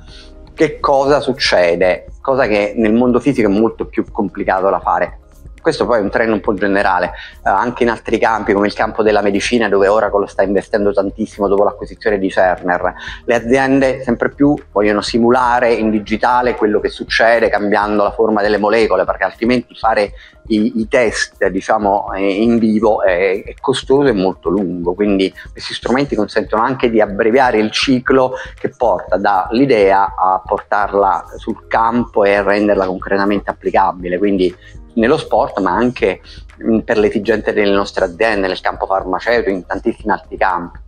che 0.53 0.79
cosa 0.79 1.19
succede, 1.19 2.07
cosa 2.21 2.47
che 2.47 2.73
nel 2.77 2.93
mondo 2.93 3.19
fisico 3.19 3.49
è 3.49 3.51
molto 3.51 3.85
più 3.85 4.05
complicato 4.11 4.69
da 4.69 4.79
fare 4.79 5.19
questo 5.63 5.85
poi 5.85 5.99
è 5.99 6.01
un 6.01 6.09
trend 6.09 6.33
un 6.33 6.41
po' 6.41 6.53
generale, 6.53 7.07
eh, 7.07 7.49
anche 7.49 7.83
in 7.83 7.89
altri 7.89 8.19
campi 8.19 8.51
come 8.51 8.67
il 8.67 8.73
campo 8.73 9.01
della 9.01 9.21
medicina 9.21 9.69
dove 9.69 9.87
Oracle 9.87 10.27
sta 10.27 10.43
investendo 10.43 10.91
tantissimo 10.91 11.47
dopo 11.47 11.63
l'acquisizione 11.63 12.19
di 12.19 12.29
Cerner. 12.29 12.93
Le 13.23 13.35
aziende 13.35 14.03
sempre 14.03 14.29
più 14.29 14.53
vogliono 14.73 14.99
simulare 15.01 15.71
in 15.73 15.89
digitale 15.89 16.55
quello 16.55 16.81
che 16.81 16.89
succede 16.89 17.47
cambiando 17.47 18.03
la 18.03 18.11
forma 18.11 18.41
delle 18.41 18.57
molecole 18.57 19.05
perché 19.05 19.23
altrimenti 19.23 19.73
fare 19.73 20.11
i, 20.47 20.81
i 20.81 20.87
test 20.89 21.47
diciamo, 21.47 22.07
in 22.17 22.57
vivo 22.59 23.01
è, 23.01 23.43
è 23.43 23.53
costoso 23.61 24.09
e 24.09 24.13
molto 24.13 24.49
lungo, 24.49 24.93
quindi 24.93 25.33
questi 25.51 25.73
strumenti 25.73 26.15
consentono 26.15 26.61
anche 26.61 26.89
di 26.89 26.99
abbreviare 26.99 27.57
il 27.59 27.71
ciclo 27.71 28.33
che 28.59 28.69
porta 28.69 29.15
dall'idea 29.15 30.13
a 30.17 30.41
portarla 30.45 31.23
sul 31.37 31.67
campo 31.67 32.25
e 32.25 32.41
renderla 32.41 32.85
concretamente 32.85 33.49
applicabile. 33.49 34.17
Quindi 34.17 34.53
nello 34.93 35.17
sport, 35.17 35.59
ma 35.59 35.71
anche 35.71 36.21
mm, 36.63 36.79
per 36.79 36.97
le 36.97 37.09
delle 37.09 37.71
nostre 37.71 38.05
aziende, 38.05 38.47
nel 38.47 38.61
campo 38.61 38.85
farmaceutico, 38.85 39.49
in 39.49 39.65
tantissimi 39.65 40.11
altri 40.11 40.37
campi. 40.37 40.79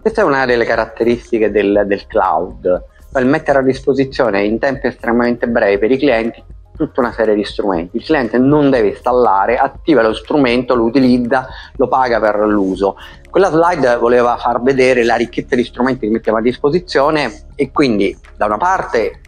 Questa 0.00 0.22
è 0.22 0.24
una 0.24 0.46
delle 0.46 0.64
caratteristiche 0.64 1.50
del, 1.50 1.82
del 1.86 2.06
cloud, 2.06 2.84
il 3.16 3.26
mettere 3.26 3.58
a 3.58 3.62
disposizione 3.62 4.44
in 4.44 4.58
tempi 4.58 4.86
estremamente 4.86 5.48
brevi 5.48 5.78
per 5.78 5.90
i 5.90 5.98
clienti 5.98 6.44
tutta 6.78 7.00
una 7.00 7.12
serie 7.12 7.34
di 7.34 7.44
strumenti. 7.44 7.96
Il 7.96 8.04
cliente 8.04 8.38
non 8.38 8.70
deve 8.70 8.88
installare, 8.88 9.56
attiva 9.56 10.00
lo 10.00 10.14
strumento, 10.14 10.76
lo 10.76 10.84
utilizza, 10.84 11.48
lo 11.74 11.88
paga 11.88 12.20
per 12.20 12.38
l'uso. 12.46 12.96
Quella 13.28 13.50
slide 13.50 13.96
voleva 13.96 14.36
far 14.36 14.62
vedere 14.62 15.02
la 15.02 15.16
ricchezza 15.16 15.56
di 15.56 15.64
strumenti 15.64 16.06
che 16.06 16.12
mettiamo 16.12 16.38
a 16.38 16.42
disposizione 16.42 17.46
e 17.56 17.72
quindi 17.72 18.16
da 18.36 18.46
una 18.46 18.58
parte 18.58 19.20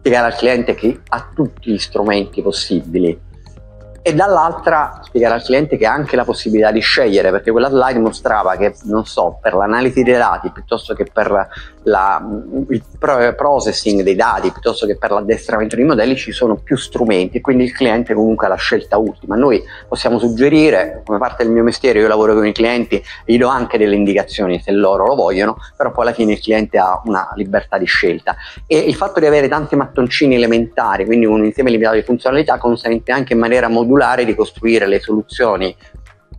spiegare 0.00 0.32
al 0.32 0.38
cliente 0.38 0.74
che 0.74 1.00
ha 1.08 1.30
tutti 1.34 1.70
gli 1.70 1.78
strumenti 1.78 2.40
possibili 2.40 3.18
e 4.02 4.14
dall'altra 4.14 5.00
spiegare 5.02 5.34
al 5.34 5.42
cliente 5.42 5.76
che 5.76 5.84
ha 5.86 5.92
anche 5.92 6.16
la 6.16 6.24
possibilità 6.24 6.70
di 6.72 6.80
scegliere 6.80 7.30
perché 7.30 7.50
quella 7.50 7.68
slide 7.68 7.98
mostrava 7.98 8.56
che 8.56 8.74
non 8.84 9.04
so 9.04 9.38
per 9.42 9.52
l'analisi 9.52 10.02
dei 10.02 10.16
dati 10.16 10.50
piuttosto 10.50 10.94
che 10.94 11.04
per 11.12 11.48
la, 11.82 12.26
il 12.68 12.82
processing 13.36 14.02
dei 14.02 14.14
dati 14.14 14.50
piuttosto 14.50 14.86
che 14.86 14.96
per 14.96 15.10
l'addestramento 15.10 15.76
dei 15.76 15.84
modelli 15.84 16.16
ci 16.16 16.32
sono 16.32 16.56
più 16.56 16.76
strumenti 16.78 17.38
e 17.38 17.40
quindi 17.42 17.64
il 17.64 17.72
cliente 17.72 18.14
comunque 18.14 18.46
ha 18.46 18.48
la 18.48 18.56
scelta 18.56 18.96
ultima. 18.96 19.36
Noi 19.36 19.62
possiamo 19.86 20.18
suggerire 20.18 21.02
come 21.04 21.18
parte 21.18 21.44
del 21.44 21.52
mio 21.52 21.62
mestiere 21.62 21.98
io 21.98 22.08
lavoro 22.08 22.32
con 22.32 22.46
i 22.46 22.52
clienti 22.52 23.02
gli 23.26 23.36
do 23.36 23.48
anche 23.48 23.76
delle 23.76 23.96
indicazioni 23.96 24.60
se 24.62 24.72
loro 24.72 25.06
lo 25.06 25.14
vogliono 25.14 25.58
però 25.76 25.90
poi 25.90 26.06
alla 26.06 26.14
fine 26.14 26.32
il 26.32 26.40
cliente 26.40 26.78
ha 26.78 27.02
una 27.04 27.32
libertà 27.34 27.76
di 27.76 27.84
scelta. 27.84 28.34
E 28.66 28.78
il 28.78 28.94
fatto 28.94 29.20
di 29.20 29.26
avere 29.26 29.46
tanti 29.46 29.76
mattoncini 29.76 30.36
elementari 30.36 31.04
quindi 31.04 31.26
un 31.26 31.44
insieme 31.44 31.70
limitato 31.70 31.96
di 31.96 32.02
funzionalità 32.02 32.56
consente 32.56 33.12
anche 33.12 33.34
in 33.34 33.38
maniera 33.38 33.68
modulare 33.68 33.88
modulare 33.90 34.24
di 34.24 34.34
costruire 34.36 34.86
le 34.86 35.00
soluzioni 35.00 35.76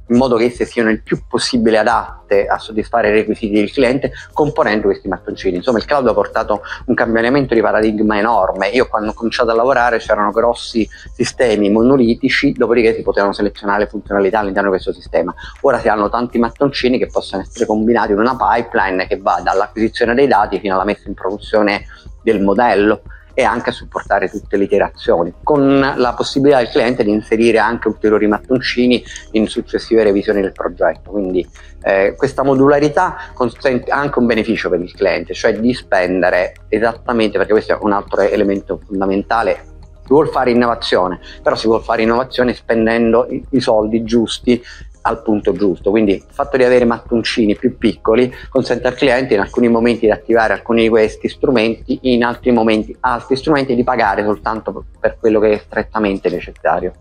in 0.08 0.18
modo 0.18 0.36
che 0.36 0.46
esse 0.46 0.66
siano 0.66 0.90
il 0.90 1.02
più 1.04 1.22
possibile 1.26 1.78
adatte 1.78 2.46
a 2.46 2.58
soddisfare 2.58 3.08
i 3.08 3.12
requisiti 3.14 3.54
del 3.54 3.72
cliente, 3.72 4.12
componendo 4.34 4.88
questi 4.88 5.08
mattoncini. 5.08 5.56
Insomma, 5.56 5.78
il 5.78 5.86
cloud 5.86 6.06
ha 6.06 6.14
portato 6.14 6.64
un 6.88 6.96
cambiamento 6.96 7.54
di 7.54 7.62
paradigma 7.62 8.18
enorme. 8.18 8.68
Io 8.68 8.90
quando 8.90 9.12
ho 9.12 9.14
cominciato 9.14 9.52
a 9.52 9.54
lavorare 9.54 10.00
c'erano 10.00 10.32
grossi 10.32 10.86
sistemi 11.14 11.70
monolitici, 11.70 12.52
dopodiché 12.52 12.94
si 12.94 13.04
potevano 13.04 13.32
selezionare 13.32 13.84
le 13.84 13.88
funzionalità 13.88 14.40
all'interno 14.40 14.70
di 14.70 14.76
questo 14.76 14.92
sistema. 14.92 15.34
Ora 15.62 15.80
si 15.80 15.88
hanno 15.88 16.10
tanti 16.10 16.40
mattoncini 16.40 16.98
che 16.98 17.08
possono 17.08 17.42
essere 17.44 17.66
combinati 17.66 18.12
in 18.12 18.20
una 18.20 18.36
pipeline 18.36 19.08
che 19.08 19.18
va 19.18 19.40
dall'acquisizione 19.42 20.14
dei 20.14 20.28
dati 20.28 20.60
fino 20.60 20.74
alla 20.74 20.84
messa 20.84 21.08
in 21.08 21.14
produzione 21.14 21.86
del 22.22 22.42
modello 22.42 23.04
e 23.34 23.44
anche 23.44 23.70
a 23.70 23.74
supportare 23.74 24.30
tutte 24.30 24.58
le 24.58 24.66
iterazioni, 24.66 25.34
con 25.44 25.80
la 25.80 26.14
possibilità 26.14 26.58
del 26.60 26.70
cliente 26.70 27.04
di 27.04 27.12
inserire 27.12 27.60
anche 27.60 27.88
ulteriori 27.88 28.28
mattoncini 28.28 29.04
in 29.32 29.48
successive 29.48 30.04
revisioni 30.04 30.42
del 30.42 30.52
progetto. 30.52 31.12
Quindi 31.12 31.48
eh, 31.84 32.14
questa 32.18 32.44
modularità 32.44 33.18
consente 33.34 33.92
anche 33.92 34.20
un 34.20 34.26
beneficio 34.26 34.70
per 34.70 34.82
il 34.82 34.94
cliente, 34.94 35.34
cioè 35.34 35.58
di 35.58 35.74
spendere 35.74 36.54
esattamente, 36.70 37.38
perché 37.38 37.54
questo 37.54 37.74
è 37.74 37.78
un 37.82 37.92
altro 37.92 38.22
elemento 38.22 38.80
fondamentale 38.86 39.70
si 40.12 40.18
vuole 40.18 40.30
fare 40.30 40.52
innovazione, 40.52 41.20
però 41.42 41.56
si 41.56 41.68
vuole 41.68 41.84
fare 41.84 42.02
innovazione 42.02 42.54
spendendo 42.54 43.28
i 43.30 43.62
soldi 43.62 44.04
giusti 44.04 44.62
al 45.02 45.22
punto 45.22 45.54
giusto. 45.54 45.90
Quindi 45.90 46.14
il 46.14 46.26
fatto 46.30 46.58
di 46.58 46.64
avere 46.64 46.86
mattoncini 46.86 47.56
più 47.56 47.78
piccoli 47.78 48.34
consente 48.50 48.88
al 48.88 48.96
cliente 48.96 49.34
in 49.34 49.40
alcuni 49.40 49.68
momenti 49.68 50.06
di 50.06 50.12
attivare 50.12 50.54
alcuni 50.54 50.84
di 50.84 50.90
questi 50.90 51.28
strumenti, 51.30 52.00
in 52.04 52.24
altri 52.24 52.52
momenti 52.52 52.96
altri 53.02 53.36
strumenti 53.36 53.76
di 53.76 53.84
pagare 53.84 54.24
soltanto 54.24 54.86
per 55.00 55.18
quello 55.20 55.40
che 55.40 55.54
è 55.54 55.58
strettamente 55.58 56.30
necessario. 56.30 56.94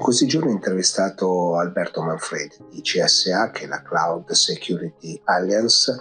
In 0.00 0.06
questi 0.06 0.26
giorni 0.26 0.48
ho 0.48 0.54
intervistato 0.54 1.58
Alberto 1.58 2.00
Manfredi 2.02 2.56
di 2.70 2.80
CSA, 2.80 3.50
che 3.50 3.64
è 3.64 3.66
la 3.66 3.82
Cloud 3.82 4.30
Security 4.30 5.20
Alliance, 5.24 5.94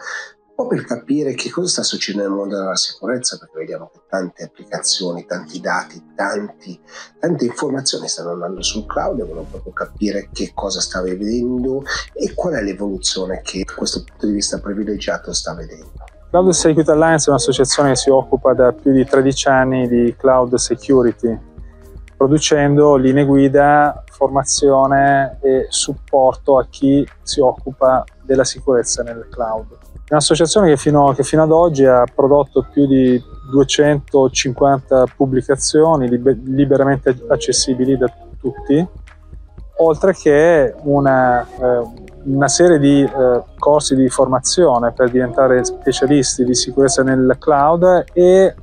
po' 0.60 0.68
per 0.68 0.84
capire 0.84 1.36
che 1.36 1.50
cosa 1.50 1.70
sta 1.70 1.84
succedendo 1.84 2.28
nel 2.28 2.38
mondo 2.38 2.58
della 2.58 2.76
sicurezza, 2.76 3.38
perché 3.38 3.60
vediamo 3.60 3.90
che 3.94 4.02
tante 4.10 4.44
applicazioni, 4.44 5.26
tanti 5.26 5.62
dati, 5.62 6.12
tanti, 6.14 6.78
tante 7.18 7.46
informazioni 7.46 8.10
stanno 8.10 8.32
andando 8.32 8.62
sul 8.62 8.86
cloud 8.86 9.20
e 9.20 9.24
volevo 9.24 9.46
proprio 9.50 9.72
capire 9.72 10.28
che 10.34 10.52
cosa 10.54 10.82
sta 10.82 11.02
vedendo 11.02 11.84
e 12.14 12.34
qual 12.34 12.56
è 12.56 12.62
l'evoluzione 12.62 13.40
che 13.42 13.64
da 13.66 13.74
questo 13.74 14.04
punto 14.04 14.26
di 14.26 14.34
vista 14.34 14.60
privilegiato 14.60 15.32
sta 15.32 15.54
vedendo. 15.54 15.94
Cloud 16.30 16.50
Security 16.50 16.92
Alliance 16.92 17.28
è 17.28 17.30
un'associazione 17.30 17.90
che 17.92 17.96
si 17.96 18.10
occupa 18.10 18.54
da 18.54 18.74
più 18.74 18.92
di 18.92 19.06
13 19.06 19.48
anni 19.48 19.88
di 19.88 20.14
cloud 20.18 20.56
security, 20.56 21.40
producendo 22.18 22.98
linee 22.98 23.24
guida, 23.24 24.04
formazione 24.12 25.38
e 25.42 25.68
supporto 25.70 26.58
a 26.58 26.68
chi 26.70 27.08
si 27.24 27.40
occupa 27.40 28.04
della 28.24 28.44
sicurezza 28.44 29.04
nel 29.04 29.26
cloud 29.30 29.88
un'associazione 30.10 30.70
che 30.70 30.78
fino, 30.78 31.14
che 31.14 31.24
fino, 31.24 31.44
ad 31.44 31.52
oggi 31.52 31.86
ha 31.86 32.04
prodotto 32.14 32.66
più 32.72 32.88
di 32.88 33.22
250 33.52 35.06
pubblicazioni 35.16 36.10
liber, 36.10 36.38
liberamente 36.44 37.16
accessibili 37.28 37.98
da 37.98 38.12
tutti, 38.40 38.88
oltre 39.78 40.14
che 40.14 40.74
una, 40.84 41.42
eh, 41.42 42.08
una 42.24 42.48
serie 42.48 42.80
di 42.80 43.02
eh, 43.04 43.44
corsi 43.58 43.96
di 43.96 44.10
formazione 44.10 44.92
per 44.92 45.10
diventare 45.10 45.64
specialisti 45.64 46.44
di 46.44 46.56
sicurezza 46.56 47.04
nel 47.04 47.36
cloud 47.40 48.06
e, 48.14 48.56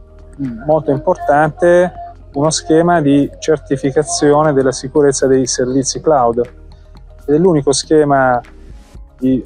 molto 0.67 0.91
importante, 0.91 1.93
uno 2.35 2.51
schema 2.51 3.01
di 3.01 3.31
certificazione 3.39 4.53
della 4.53 4.73
sicurezza 4.73 5.27
dei 5.27 5.47
servizi 5.47 6.01
cloud. 6.01 6.39
Ed 7.25 7.35
è 7.35 7.39
l'unico 7.39 7.73
schema 7.73 8.41
di 9.19 9.43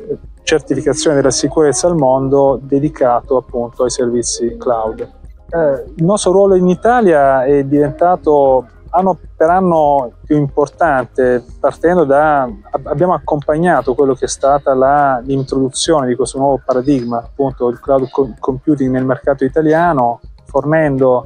certificazione 0.51 1.15
della 1.15 1.31
sicurezza 1.31 1.87
al 1.87 1.95
mondo 1.95 2.59
dedicato 2.61 3.37
appunto 3.37 3.85
ai 3.85 3.91
servizi 3.91 4.57
cloud. 4.57 5.01
Eh, 5.01 5.85
il 5.95 6.05
nostro 6.05 6.33
ruolo 6.33 6.57
in 6.57 6.67
Italia 6.67 7.45
è 7.45 7.63
diventato 7.63 8.67
anno 8.91 9.17
per 9.37 9.49
anno 9.49 10.11
più 10.25 10.37
importante, 10.37 11.45
partendo 11.61 12.03
da 12.03 12.51
abbiamo 12.83 13.15
accompagnato 13.15 13.95
quello 13.95 14.15
che 14.15 14.25
è 14.25 14.29
stata 14.29 14.75
la, 14.75 15.23
l'introduzione 15.25 16.09
di 16.09 16.17
questo 16.17 16.39
nuovo 16.39 16.61
paradigma, 16.65 17.19
appunto 17.19 17.69
il 17.69 17.79
cloud 17.79 18.09
computing 18.41 18.91
nel 18.91 19.05
mercato 19.05 19.45
italiano, 19.45 20.21
fornendo 20.47 21.25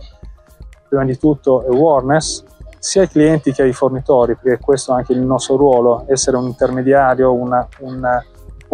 prima 0.86 1.04
di 1.04 1.16
tutto 1.16 1.64
awareness 1.66 2.44
sia 2.78 3.00
ai 3.00 3.08
clienti 3.08 3.52
che 3.52 3.62
ai 3.62 3.72
fornitori, 3.72 4.36
perché 4.36 4.62
questo 4.62 4.92
è 4.92 4.96
anche 4.96 5.14
il 5.14 5.22
nostro 5.22 5.56
ruolo, 5.56 6.04
essere 6.08 6.36
un 6.36 6.44
intermediario, 6.44 7.32
una, 7.32 7.66
una 7.78 8.22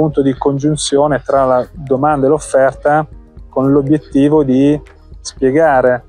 punto 0.01 0.23
di 0.23 0.33
congiunzione 0.33 1.21
tra 1.23 1.45
la 1.45 1.69
domanda 1.75 2.25
e 2.25 2.31
l'offerta 2.31 3.07
con 3.51 3.71
l'obiettivo 3.71 4.43
di 4.43 4.81
spiegare 5.21 6.05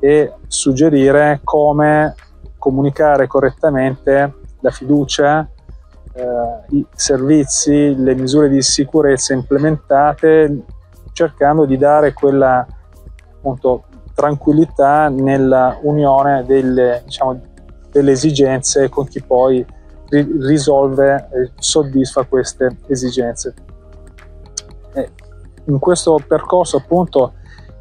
e 0.00 0.34
suggerire 0.48 1.40
come 1.42 2.14
comunicare 2.58 3.26
correttamente 3.26 4.34
la 4.60 4.70
fiducia, 4.70 5.48
eh, 6.12 6.76
i 6.76 6.86
servizi, 6.94 7.94
le 7.96 8.14
misure 8.14 8.50
di 8.50 8.60
sicurezza 8.60 9.32
implementate, 9.32 10.64
cercando 11.12 11.64
di 11.64 11.78
dare 11.78 12.12
quella 12.12 12.66
appunto, 13.36 13.84
tranquillità 14.14 15.08
nella 15.08 15.78
unione 15.80 16.44
delle, 16.44 17.00
diciamo, 17.06 17.40
delle 17.90 18.12
esigenze 18.12 18.90
con 18.90 19.06
chi 19.06 19.22
poi 19.22 19.64
risolve 20.20 21.28
e 21.30 21.50
soddisfa 21.58 22.24
queste 22.24 22.76
esigenze. 22.86 23.54
E 24.92 25.10
in 25.64 25.78
questo 25.78 26.18
percorso 26.26 26.78
appunto 26.78 27.32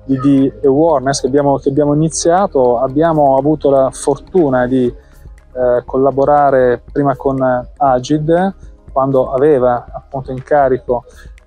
di, 0.05 0.19
di 0.19 0.65
awareness 0.65 1.21
che 1.21 1.27
abbiamo, 1.27 1.57
che 1.57 1.69
abbiamo, 1.69 1.93
iniziato. 1.93 2.79
Abbiamo 2.79 3.37
avuto 3.37 3.69
la 3.69 3.89
fortuna 3.91 4.65
di 4.67 4.85
eh, 4.85 5.83
collaborare 5.85 6.81
prima 6.91 7.15
con 7.15 7.37
Agid 7.77 8.55
quando 8.91 9.31
aveva 9.31 9.85
appunto 9.91 10.31
in 10.31 10.43
carico, 10.43 11.05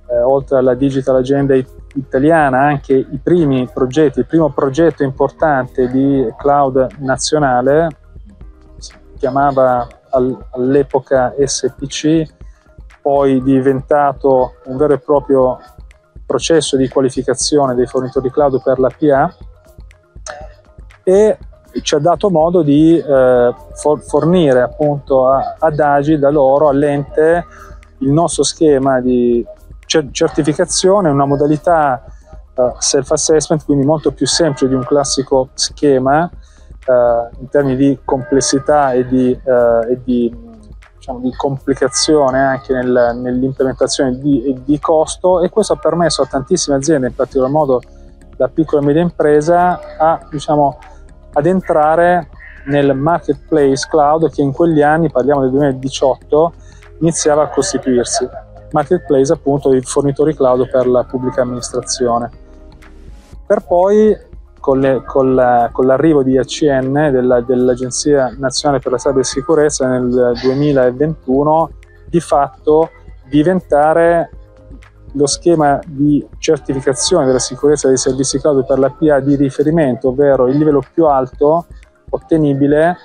eh, 0.09 0.20
oltre 0.20 0.59
alla 0.59 0.75
Digital 0.75 1.16
Agenda 1.16 1.55
italiana, 1.94 2.61
anche 2.61 2.94
i 2.94 3.20
primi 3.23 3.68
progetti, 3.73 4.20
il 4.20 4.27
primo 4.27 4.51
progetto 4.51 5.03
importante 5.03 5.88
di 5.88 6.27
cloud 6.38 6.88
nazionale, 6.99 7.88
si 8.79 8.94
chiamava 9.18 9.87
all'epoca 10.14 11.35
SPC, 11.38 12.27
poi 13.00 13.42
diventato 13.42 14.55
un 14.64 14.77
vero 14.77 14.94
e 14.94 14.98
proprio 14.98 15.59
processo 16.24 16.77
di 16.77 16.88
qualificazione 16.88 17.74
dei 17.74 17.87
fornitori 17.87 18.31
cloud 18.31 18.62
per 18.62 18.79
la 18.79 18.90
PA 18.96 19.35
e 21.03 21.38
ci 21.83 21.94
ha 21.94 21.98
dato 21.98 22.31
modo 22.31 22.62
di 22.62 22.96
eh, 22.96 23.55
for- 23.74 24.00
fornire 24.00 24.61
appunto 24.61 25.29
a, 25.29 25.57
ad 25.59 25.79
Agi 25.79 26.18
da 26.18 26.31
loro 26.31 26.68
all'ente 26.68 27.44
il 27.98 28.11
nostro 28.11 28.42
schema 28.42 29.00
di 29.00 29.44
cer- 29.87 30.11
certificazione, 30.11 31.09
una 31.09 31.27
modalità 31.27 32.05
uh, 32.55 32.74
self-assessment, 32.79 33.64
quindi 33.64 33.85
molto 33.85 34.12
più 34.12 34.27
semplice 34.27 34.68
di 34.68 34.74
un 34.74 34.85
classico 34.85 35.48
schema 35.55 36.31
in 36.87 37.49
termini 37.49 37.77
di 37.77 37.99
complessità 38.05 38.92
e 38.92 39.07
di, 39.07 39.38
uh, 39.42 39.90
e 39.90 40.01
di 40.05 40.53
diciamo, 41.05 41.20
di 41.20 41.33
complicazione 41.35 42.40
anche 42.40 42.73
nel, 42.73 43.18
nell'implementazione 43.20 44.18
di, 44.18 44.59
di 44.64 44.79
costo 44.79 45.42
e 45.42 45.51
questo 45.51 45.75
ha 45.75 45.77
permesso 45.77 46.23
a 46.23 46.27
tantissime 46.27 46.77
aziende, 46.77 47.09
in 47.09 47.14
particolar 47.14 47.51
modo 47.51 47.83
la 48.37 48.49
piccola 48.49 48.81
e 48.81 48.85
media 48.85 49.03
impresa, 49.03 49.97
a, 49.99 50.27
diciamo, 50.31 50.79
ad 51.35 51.47
entrare 51.47 52.29
nel 52.66 52.94
marketplace 52.94 53.87
cloud 53.88 54.31
che 54.31 54.40
in 54.40 54.53
quegli 54.53 54.81
anni, 54.81 55.11
parliamo 55.11 55.42
del 55.42 55.51
2018, 55.51 56.53
iniziava 57.01 57.42
a 57.42 57.49
costituirsi. 57.49 58.27
Marketplace 58.70 59.33
appunto 59.33 59.70
di 59.70 59.81
fornitori 59.83 60.35
cloud 60.35 60.68
per 60.70 60.87
la 60.87 61.05
pubblica 61.05 61.42
amministrazione. 61.42 62.31
Per 63.47 63.61
poi 63.66 64.16
con, 64.64 64.81
le, 64.81 65.03
con, 65.05 65.35
la, 65.35 65.68
con, 65.70 65.85
l'arrivo 65.85 66.22
di 66.22 66.38
ACN, 66.38 67.11
della, 67.12 67.42
dell'Agenzia 67.42 68.35
Nazionale 68.38 68.81
per 68.81 68.92
la 68.92 68.96
Cybersicurezza 68.96 69.87
nel 69.87 70.33
2021, 70.40 71.70
di 72.09 72.18
fatto 72.18 72.88
diventare 73.29 74.31
lo 75.12 75.27
schema 75.27 75.79
di 75.85 76.27
certificazione 76.38 77.27
della 77.27 77.40
sicurezza 77.40 77.88
dei 77.88 77.98
servizi 77.98 78.40
cloud 78.40 78.64
per 78.64 78.79
la 78.79 78.88
PA 78.88 79.20
di 79.20 79.37
riferimento, 79.37 80.09
ovvero 80.09 80.46
il 80.48 80.57
livello 80.57 80.83
più 80.94 81.05
alto 81.05 81.66
ottenibile 82.09 82.96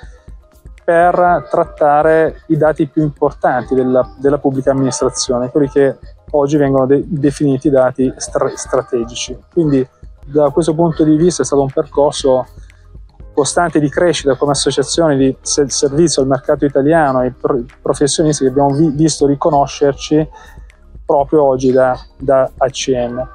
per 0.81 1.45
trattare 1.51 2.43
i 2.47 2.55
dati 2.55 2.87
più 2.87 3.01
importanti 3.03 3.75
della, 3.75 4.09
della 4.17 4.37
pubblica 4.37 4.71
amministrazione, 4.71 5.49
quelli 5.49 5.67
che 5.67 5.97
oggi 6.31 6.55
vengono 6.55 6.85
de- 6.85 7.03
definiti 7.05 7.69
dati 7.69 8.13
stra- 8.15 8.55
strategici. 8.55 9.37
Quindi 9.51 9.85
da 10.31 10.49
questo 10.51 10.73
punto 10.73 11.03
di 11.03 11.15
vista 11.15 11.41
è 11.41 11.45
stato 11.45 11.61
un 11.61 11.71
percorso 11.71 12.45
costante 13.33 13.79
di 13.79 13.89
crescita 13.89 14.35
come 14.35 14.51
associazione 14.51 15.15
di 15.15 15.35
servizio 15.41 16.21
al 16.21 16.27
mercato 16.27 16.65
italiano 16.65 17.21
e 17.21 17.33
professionisti 17.81 18.43
che 18.43 18.49
abbiamo 18.49 18.71
vi- 18.71 18.91
visto 18.91 19.25
riconoscerci 19.25 20.27
proprio 21.05 21.43
oggi 21.43 21.71
da, 21.71 21.97
da 22.17 22.49
ACM. 22.57 23.27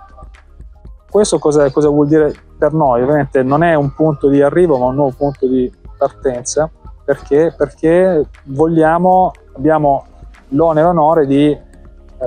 Questo 1.10 1.38
cosa, 1.38 1.70
cosa, 1.70 1.88
vuol 1.88 2.06
dire 2.06 2.34
per 2.58 2.72
noi? 2.72 3.02
Ovviamente 3.02 3.42
non 3.42 3.62
è 3.62 3.74
un 3.74 3.94
punto 3.94 4.28
di 4.28 4.42
arrivo 4.42 4.78
ma 4.78 4.86
un 4.86 4.94
nuovo 4.94 5.14
punto 5.16 5.48
di 5.48 5.72
partenza 5.96 6.70
perché, 7.04 7.54
perché 7.56 8.28
vogliamo, 8.44 9.32
abbiamo 9.56 10.06
l'onere 10.48 10.80
e 10.80 10.92
l'onore 10.92 11.26
di 11.26 11.50
eh, 11.50 11.62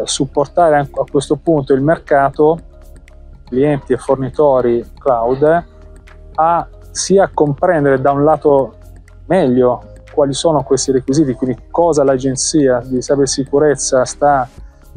supportare 0.03 0.79
a 0.79 1.03
questo 1.09 1.35
punto 1.35 1.73
il 1.73 1.81
mercato 1.81 2.59
clienti 3.47 3.93
e 3.93 3.97
fornitori 3.97 4.85
cloud 4.97 5.65
a 6.35 6.67
sia 6.91 7.29
comprendere 7.33 8.01
da 8.01 8.11
un 8.11 8.23
lato 8.23 8.75
meglio 9.25 9.93
quali 10.11 10.33
sono 10.33 10.63
questi 10.63 10.91
requisiti, 10.91 11.33
quindi 11.33 11.65
cosa 11.69 12.03
l'agenzia 12.03 12.81
di 12.83 12.99
cybersicurezza 12.99 14.03
sta 14.03 14.49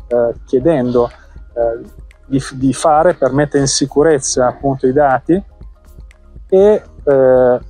eh, 0.07 0.35
chiedendo 0.47 1.09
eh, 1.09 1.87
di, 2.25 2.43
di, 2.53 2.73
fare 2.73 3.15
per 3.15 3.33
mettere 3.33 3.61
in 3.61 3.69
sicurezza 3.69 4.47
appunto 4.47 4.87
i 4.87 4.93
dati 4.93 5.43
e 6.49 6.83
eh, 7.05 7.61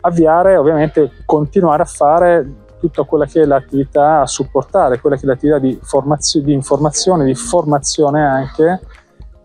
avviare 0.00 0.56
ovviamente 0.56 1.10
continuare 1.26 1.82
a 1.82 1.86
fare 1.86 2.62
tutta 2.80 3.02
quella 3.04 3.26
che 3.26 3.42
è 3.42 3.44
l'attività 3.44 4.20
a 4.20 4.26
supportare, 4.26 5.00
quella 5.00 5.16
che 5.16 5.22
è 5.22 5.26
l'attività 5.26 5.58
di, 5.58 5.78
formazio, 5.82 6.42
di 6.42 6.52
informazione, 6.52 7.24
di 7.24 7.34
formazione 7.34 8.24
anche 8.24 8.80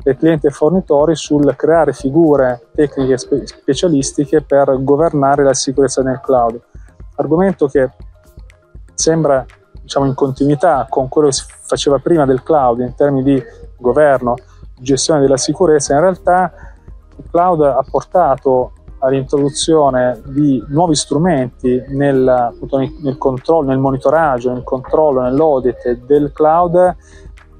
del 0.01 0.15
cliente 0.17 0.47
e 0.47 0.51
fornitori 0.51 1.15
sul 1.15 1.55
creare 1.55 1.93
figure 1.93 2.67
tecniche 2.73 3.17
spe- 3.17 3.45
specialistiche 3.45 4.41
per 4.41 4.81
governare 4.81 5.43
la 5.43 5.53
sicurezza 5.53 6.01
nel 6.01 6.21
cloud. 6.21 6.59
Argomento 7.15 7.67
che 7.67 7.89
sembra 8.93 9.45
diciamo, 9.81 10.05
in 10.05 10.13
continuità 10.13 10.87
con 10.89 11.09
quello 11.09 11.27
che 11.27 11.33
si 11.33 11.43
faceva 11.47 11.99
prima 11.99 12.25
del 12.25 12.43
cloud 12.43 12.79
in 12.79 12.95
termini 12.95 13.23
di 13.23 13.43
governo, 13.77 14.35
gestione 14.79 15.19
della 15.19 15.37
sicurezza, 15.37 15.93
in 15.93 15.99
realtà 16.01 16.51
il 17.17 17.25
cloud 17.29 17.61
ha 17.61 17.83
portato 17.89 18.73
all'introduzione 18.99 20.21
di 20.25 20.63
nuovi 20.69 20.95
strumenti 20.95 21.83
nel, 21.89 22.53
nel, 23.01 23.17
controllo, 23.17 23.69
nel 23.69 23.77
monitoraggio, 23.77 24.51
nel 24.51 24.63
controllo, 24.63 25.21
nell'audit 25.21 25.91
del 26.05 26.31
cloud 26.33 26.95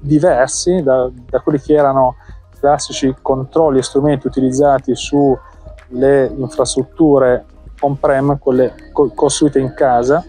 diversi 0.00 0.82
da, 0.82 1.10
da 1.28 1.40
quelli 1.40 1.60
che 1.60 1.74
erano 1.74 2.16
classici 2.60 3.14
controlli 3.20 3.78
e 3.78 3.82
strumenti 3.82 4.26
utilizzati 4.26 4.94
sulle 4.94 6.32
infrastrutture 6.36 7.44
on-prem, 7.80 8.38
quelle 8.38 8.74
costruite 8.92 9.58
in 9.58 9.72
casa, 9.74 10.24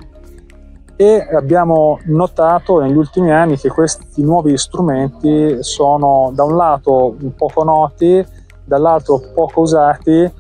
e 0.96 1.28
abbiamo 1.36 2.00
notato 2.06 2.80
negli 2.80 2.96
ultimi 2.96 3.32
anni 3.32 3.58
che 3.58 3.70
questi 3.70 4.22
nuovi 4.22 4.56
strumenti 4.58 5.58
sono 5.62 6.32
da 6.34 6.44
un 6.44 6.56
lato 6.56 7.16
poco 7.36 7.64
noti, 7.64 8.24
dall'altro 8.64 9.20
poco 9.34 9.62
usati 9.62 10.32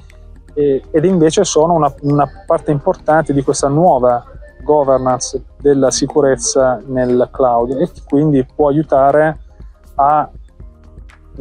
e, 0.53 0.83
ed 0.91 1.05
invece 1.05 1.43
sono 1.43 1.73
una, 1.73 1.93
una 2.01 2.27
parte 2.45 2.71
importante 2.71 3.33
di 3.33 3.41
questa 3.41 3.67
nuova 3.67 4.23
governance 4.63 5.43
della 5.59 5.89
sicurezza 5.89 6.79
nel 6.85 7.27
cloud 7.31 7.71
e 7.71 7.89
quindi 8.07 8.45
può 8.45 8.69
aiutare 8.69 9.39
a 9.95 10.29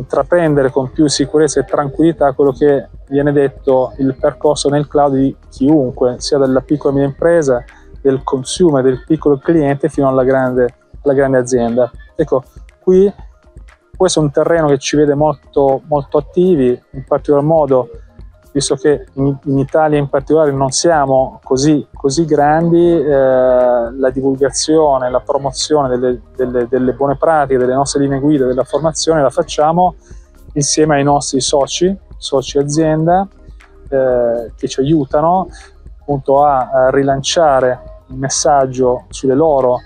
intraprendere 0.01 0.71
con 0.71 0.91
più 0.91 1.07
sicurezza 1.07 1.61
e 1.61 1.65
tranquillità 1.65 2.33
quello 2.33 2.53
che 2.53 2.89
viene 3.09 3.33
detto 3.33 3.93
il 3.99 4.17
percorso 4.19 4.69
nel 4.69 4.89
cloud 4.89 5.15
di 5.15 5.37
chiunque, 5.49 6.17
sia 6.19 6.39
della 6.39 6.61
piccola 6.61 6.93
e 6.93 6.97
media 6.97 7.11
impresa, 7.11 7.65
del 8.01 8.23
consumer, 8.23 8.83
del 8.83 9.05
piccolo 9.07 9.39
cliente 9.39 9.89
fino 9.89 10.09
alla 10.09 10.25
grande, 10.25 10.75
alla 11.03 11.15
grande 11.15 11.39
azienda. 11.39 11.91
Ecco, 12.17 12.43
qui 12.81 13.13
questo 13.97 14.21
è 14.21 14.23
un 14.23 14.31
terreno 14.31 14.69
che 14.69 14.79
ci 14.79 14.97
vede 14.97 15.15
molto, 15.15 15.83
molto 15.87 16.17
attivi, 16.17 16.69
in 16.93 17.05
particolar 17.05 17.45
modo 17.45 17.91
visto 18.53 18.75
che 18.75 19.07
in, 19.15 19.37
in, 19.45 19.59
Italia 19.59 19.99
in 19.99 20.09
particolare 20.09 20.51
non 20.51 20.71
siamo 20.71 21.41
così, 21.45 21.87
così 21.93 22.25
grandi, 22.25 22.79
eh, 22.79 23.09
la 23.09 24.11
divulgazione, 24.13 25.11
la 25.11 25.21
promozione 25.21 25.89
delle, 25.89 26.21
delle, 26.35 26.67
delle, 26.69 26.93
buone 26.93 27.17
pratiche, 27.17 27.59
delle 27.59 27.75
nostre 27.75 28.03
linee 28.03 28.19
guida, 28.19 28.47
della 28.47 28.65
formazione 28.65 29.23
la 29.23 29.31
facciamo 29.31 29.95
insieme 30.55 30.97
ai 30.97 31.05
nostri 31.05 31.41
soci, 31.41 31.97
soci 32.17 32.59
azienda, 32.59 33.27
eh, 33.89 34.53
che 34.57 34.69
ci 34.69 34.81
aiutano 34.81 35.49
appunto 36.01 36.43
a, 36.43 36.71
a, 36.71 36.91
rilanciare 36.91 37.79
il 38.09 38.17
messaggio 38.17 39.05
sulle 39.11 39.35
loro 39.35 39.79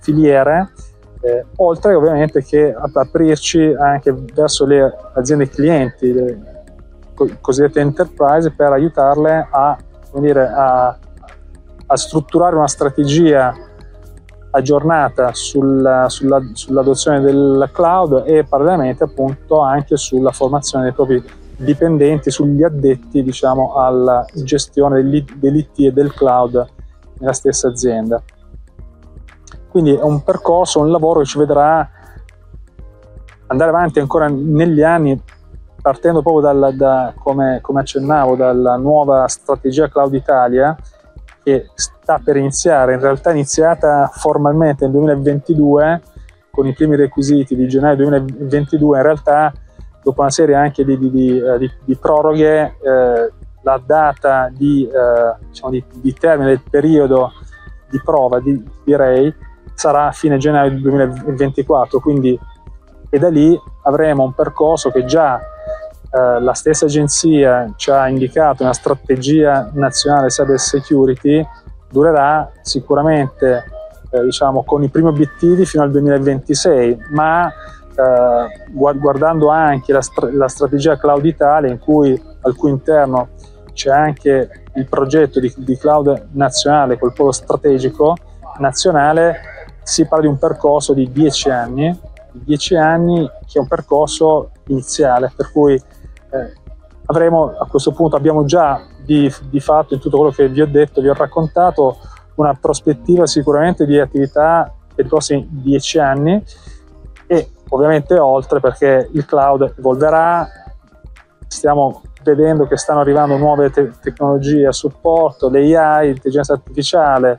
filiere, 0.00 0.72
eh, 1.20 1.44
oltre 1.56 1.94
ovviamente 1.94 2.42
che 2.42 2.74
ad 2.74 2.96
aprirci 2.96 3.74
anche 3.78 4.12
verso 4.34 4.64
le 4.64 4.92
aziende 5.14 5.48
clienti, 5.48 6.12
le, 6.12 6.57
cosiddette 7.40 7.80
enterprise 7.80 8.50
per 8.50 8.72
aiutarle 8.72 9.48
a, 9.50 9.76
dire, 10.14 10.48
a, 10.48 10.98
a 11.86 11.96
strutturare 11.96 12.56
una 12.56 12.68
strategia 12.68 13.54
aggiornata 14.50 15.32
sulla, 15.34 16.08
sulla, 16.08 16.40
sull'adozione 16.52 17.20
del 17.20 17.68
cloud 17.72 18.24
e 18.26 18.44
parallelamente 18.44 19.04
appunto 19.04 19.60
anche 19.60 19.96
sulla 19.96 20.32
formazione 20.32 20.84
dei 20.84 20.92
propri 20.92 21.22
dipendenti, 21.56 22.30
sugli 22.30 22.62
addetti 22.62 23.22
diciamo, 23.22 23.74
alla 23.74 24.24
gestione 24.32 25.02
dell'IT 25.02 25.78
e 25.80 25.92
del 25.92 26.12
cloud 26.12 26.66
nella 27.18 27.32
stessa 27.32 27.68
azienda. 27.68 28.22
Quindi 29.68 29.94
è 29.94 30.02
un 30.02 30.22
percorso, 30.22 30.80
un 30.80 30.90
lavoro 30.90 31.20
che 31.20 31.26
ci 31.26 31.38
vedrà 31.38 31.88
andare 33.48 33.70
avanti 33.70 33.98
ancora 33.98 34.28
negli 34.28 34.82
anni 34.82 35.20
partendo 35.80 36.22
proprio 36.22 36.42
dalla, 36.42 36.70
da, 36.70 37.14
come, 37.16 37.58
come 37.60 37.80
accennavo, 37.80 38.36
dalla 38.36 38.76
nuova 38.76 39.26
strategia 39.28 39.88
Cloud 39.88 40.14
Italia, 40.14 40.76
che 41.42 41.70
sta 41.74 42.20
per 42.22 42.36
iniziare, 42.36 42.94
in 42.94 43.00
realtà 43.00 43.30
è 43.30 43.32
iniziata 43.32 44.10
formalmente 44.12 44.84
nel 44.84 44.92
2022 44.92 46.02
con 46.50 46.66
i 46.66 46.74
primi 46.74 46.96
requisiti 46.96 47.54
di 47.54 47.68
gennaio 47.68 47.96
2022, 47.96 48.96
in 48.96 49.02
realtà 49.02 49.52
dopo 50.02 50.20
una 50.20 50.30
serie 50.30 50.54
anche 50.54 50.84
di, 50.84 50.98
di, 50.98 51.10
di, 51.10 51.38
eh, 51.38 51.70
di 51.84 51.96
proroghe 51.96 52.76
eh, 52.80 53.32
la 53.62 53.82
data 53.84 54.50
di, 54.52 54.84
eh, 54.84 55.46
diciamo 55.46 55.70
di, 55.70 56.14
termine 56.14 56.50
del 56.50 56.62
periodo 56.68 57.32
di 57.88 58.00
prova, 58.02 58.40
direi, 58.84 59.32
sarà 59.74 60.06
a 60.06 60.12
fine 60.12 60.38
gennaio 60.38 60.78
2024, 60.80 62.00
quindi 62.00 62.38
e 63.10 63.18
da 63.18 63.28
lì 63.28 63.58
avremo 63.84 64.24
un 64.24 64.34
percorso 64.34 64.90
che 64.90 65.04
già 65.04 65.40
eh, 66.10 66.40
la 66.40 66.54
stessa 66.54 66.86
agenzia 66.86 67.72
ci 67.76 67.90
ha 67.90 68.08
indicato 68.08 68.62
una 68.62 68.72
strategia 68.72 69.70
nazionale 69.74 70.28
cyber 70.28 70.58
security. 70.58 71.46
Durerà 71.90 72.50
sicuramente 72.62 73.64
eh, 74.10 74.22
diciamo, 74.24 74.64
con 74.64 74.82
i 74.82 74.88
primi 74.88 75.08
obiettivi 75.08 75.66
fino 75.66 75.82
al 75.82 75.90
2026, 75.90 76.98
ma 77.10 77.48
eh, 77.48 78.70
guardando 78.70 79.48
anche 79.48 79.92
la, 79.92 80.00
stra- 80.00 80.30
la, 80.32 80.48
strategia 80.48 80.96
Cloud 80.96 81.24
Italia 81.24 81.70
in 81.70 81.78
cui 81.78 82.20
al 82.42 82.54
cui 82.54 82.70
interno 82.70 83.30
c'è 83.72 83.90
anche 83.90 84.64
il 84.74 84.86
progetto 84.86 85.40
di, 85.40 85.52
di 85.56 85.76
cloud 85.76 86.28
nazionale 86.32 86.98
col 86.98 87.12
polo 87.12 87.32
strategico 87.32 88.16
nazionale, 88.58 89.40
si 89.82 90.06
parla 90.06 90.24
di 90.24 90.30
un 90.30 90.38
percorso 90.38 90.94
di 90.94 91.10
10 91.10 91.50
anni, 91.50 92.00
10 92.32 92.76
anni 92.76 93.30
che 93.46 93.58
è 93.58 93.60
un 93.60 93.68
percorso 93.68 94.50
iniziale, 94.66 95.32
per 95.34 95.50
cui 95.52 95.80
eh, 96.30 96.52
avremo 97.06 97.54
a 97.58 97.66
questo 97.66 97.92
punto 97.92 98.16
abbiamo 98.16 98.44
già 98.44 98.80
di, 99.04 99.32
di, 99.48 99.60
fatto 99.60 99.94
in 99.94 100.00
tutto 100.00 100.18
quello 100.18 100.32
che 100.32 100.48
vi 100.48 100.60
ho 100.60 100.66
detto, 100.66 101.00
vi 101.00 101.08
ho 101.08 101.14
raccontato, 101.14 101.98
una 102.34 102.54
prospettiva 102.54 103.26
sicuramente 103.26 103.86
di 103.86 103.98
attività 103.98 104.72
per 104.94 105.04
i 105.06 105.08
prossimi 105.08 105.46
dieci 105.50 105.98
anni 105.98 106.42
e 107.26 107.50
ovviamente 107.70 108.18
oltre 108.18 108.60
perché 108.60 109.08
il 109.12 109.24
cloud 109.24 109.74
evolverà, 109.78 110.46
stiamo 111.46 112.02
vedendo 112.22 112.66
che 112.66 112.76
stanno 112.76 113.00
arrivando 113.00 113.36
nuove 113.36 113.70
te- 113.70 113.90
tecnologie 114.00 114.66
a 114.66 114.72
supporto, 114.72 115.48
l'AI, 115.48 116.08
l'intelligenza 116.08 116.52
artificiale, 116.52 117.38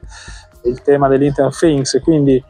il 0.64 0.82
tema 0.82 1.08
dell'Internet 1.08 1.58
Things, 1.58 2.00
quindi 2.04 2.44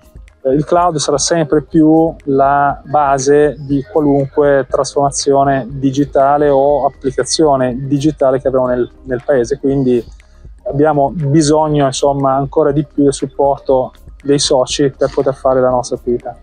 il 0.44 0.64
cloud 0.64 0.96
sarà 0.98 1.18
sempre 1.18 1.64
più 1.64 2.16
la 2.26 2.82
base 2.86 3.56
di 3.60 3.84
qualunque 3.84 4.66
trasformazione 4.70 5.68
digitale 5.70 6.50
o 6.50 6.86
applicazione 6.86 7.76
digitale 7.88 8.40
che 8.40 8.48
avremo 8.48 8.68
nel, 8.68 8.90
nel 9.04 9.22
paese. 9.26 9.60
Quindi 9.60 10.04
abbiamo 10.64 11.12
bisogno 11.14 11.86
insomma, 11.86 12.36
ancora 12.36 12.72
di 12.72 12.86
più 12.86 13.04
del 13.04 13.14
supporto 13.14 13.92
dei 14.24 14.40
soci 14.40 14.90
per 14.92 15.12
poter 15.14 15.34
fare 15.34 15.60
la 15.60 15.70
nostra 15.70 15.98
attività. 15.98 16.38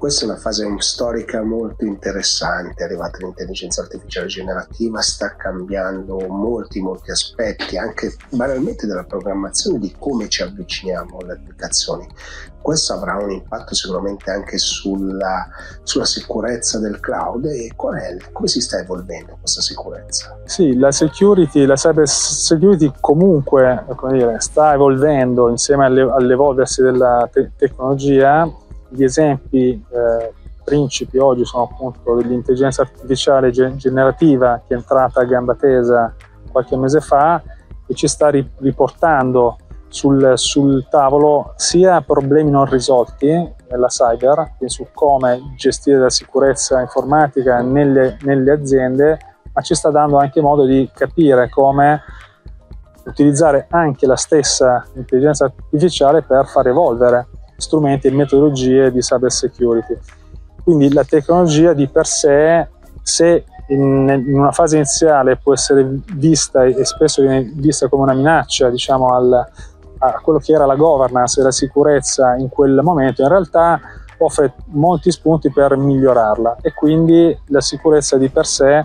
Questa 0.00 0.24
è 0.24 0.28
una 0.28 0.38
fase 0.38 0.66
storica 0.78 1.42
molto 1.42 1.84
interessante, 1.84 2.82
è 2.82 2.86
arrivata 2.86 3.18
l'intelligenza 3.18 3.82
artificiale 3.82 4.28
generativa, 4.28 5.02
sta 5.02 5.36
cambiando 5.36 6.26
molti 6.26 6.80
molti 6.80 7.10
aspetti, 7.10 7.76
anche 7.76 8.16
banalmente 8.30 8.86
della 8.86 9.04
programmazione 9.04 9.78
di 9.78 9.94
come 9.98 10.30
ci 10.30 10.42
avviciniamo 10.42 11.18
alle 11.18 11.34
applicazioni. 11.34 12.08
Questo 12.62 12.94
avrà 12.94 13.16
un 13.16 13.30
impatto 13.30 13.74
sicuramente 13.74 14.30
anche 14.30 14.56
sulla, 14.56 15.46
sulla 15.82 16.06
sicurezza 16.06 16.78
del 16.78 16.98
cloud 16.98 17.44
e 17.44 17.66
è, 17.66 18.16
come 18.32 18.48
si 18.48 18.62
sta 18.62 18.78
evolvendo 18.78 19.36
questa 19.38 19.60
sicurezza? 19.60 20.34
Sì, 20.44 20.78
la 20.78 20.92
security, 20.92 21.66
la 21.66 21.74
cyber 21.74 22.08
security 22.08 22.90
comunque 23.00 23.84
dire, 24.12 24.40
sta 24.40 24.72
evolvendo 24.72 25.50
insieme 25.50 25.84
all'evolversi 25.84 26.80
della 26.80 27.28
te- 27.30 27.50
tecnologia 27.54 28.50
gli 28.90 29.02
esempi 29.02 29.70
eh, 29.70 30.32
principi 30.64 31.18
oggi 31.18 31.44
sono 31.44 31.64
appunto 31.64 32.14
dell'intelligenza 32.14 32.82
artificiale 32.82 33.50
generativa 33.50 34.62
che 34.66 34.74
è 34.74 34.76
entrata 34.76 35.20
a 35.20 35.24
gamba 35.24 35.54
tesa 35.54 36.14
qualche 36.50 36.76
mese 36.76 37.00
fa 37.00 37.42
e 37.86 37.94
ci 37.94 38.06
sta 38.06 38.30
riportando 38.30 39.56
sul, 39.88 40.32
sul 40.36 40.86
tavolo 40.88 41.52
sia 41.56 42.00
problemi 42.00 42.50
non 42.50 42.64
risolti 42.66 43.26
nella 43.68 43.88
cyber, 43.88 44.54
quindi 44.56 44.72
su 44.72 44.86
come 44.94 45.54
gestire 45.56 45.98
la 45.98 46.10
sicurezza 46.10 46.80
informatica 46.80 47.60
nelle, 47.60 48.16
nelle 48.22 48.52
aziende, 48.52 49.18
ma 49.52 49.60
ci 49.62 49.74
sta 49.74 49.90
dando 49.90 50.18
anche 50.18 50.40
modo 50.40 50.64
di 50.64 50.88
capire 50.94 51.48
come 51.48 52.00
utilizzare 53.04 53.66
anche 53.70 54.06
la 54.06 54.16
stessa 54.16 54.84
intelligenza 54.94 55.46
artificiale 55.46 56.22
per 56.22 56.46
far 56.46 56.68
evolvere 56.68 57.26
strumenti 57.60 58.08
e 58.08 58.10
metodologie 58.10 58.90
di 58.90 59.00
cyber 59.00 59.30
security. 59.30 59.96
Quindi 60.62 60.92
la 60.92 61.04
tecnologia 61.04 61.72
di 61.72 61.86
per 61.88 62.06
sé, 62.06 62.68
se 63.02 63.44
in, 63.68 64.24
una 64.28 64.52
fase 64.52 64.76
iniziale 64.76 65.36
può 65.36 65.52
essere 65.52 66.00
vista 66.14 66.64
e 66.64 66.84
spesso 66.84 67.22
viene 67.22 67.50
vista 67.54 67.88
come 67.88 68.02
una 68.02 68.14
minaccia 68.14 68.68
diciamo, 68.68 69.14
al, 69.14 69.46
a 69.98 70.20
quello 70.22 70.38
che 70.38 70.52
era 70.52 70.66
la 70.66 70.76
governance 70.76 71.40
e 71.40 71.44
la 71.44 71.50
sicurezza 71.50 72.34
in 72.36 72.48
quel 72.48 72.80
momento, 72.82 73.22
in 73.22 73.28
realtà 73.28 73.80
offre 74.18 74.54
molti 74.66 75.10
spunti 75.10 75.50
per 75.50 75.76
migliorarla 75.76 76.58
e 76.60 76.74
quindi 76.74 77.36
la 77.46 77.60
sicurezza 77.60 78.18
di 78.18 78.28
per 78.28 78.46
sé 78.46 78.84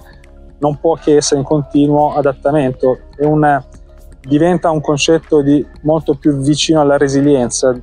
non 0.59 0.79
può 0.79 0.95
che 0.95 1.17
essere 1.17 1.39
in 1.41 1.45
continuo 1.45 2.15
adattamento, 2.15 2.99
una, 3.19 3.63
diventa 4.21 4.69
un 4.69 4.81
concetto 4.81 5.41
di, 5.41 5.65
molto 5.81 6.15
più 6.15 6.37
vicino 6.37 6.79
alla 6.79 6.97
resilienza, 6.97 7.75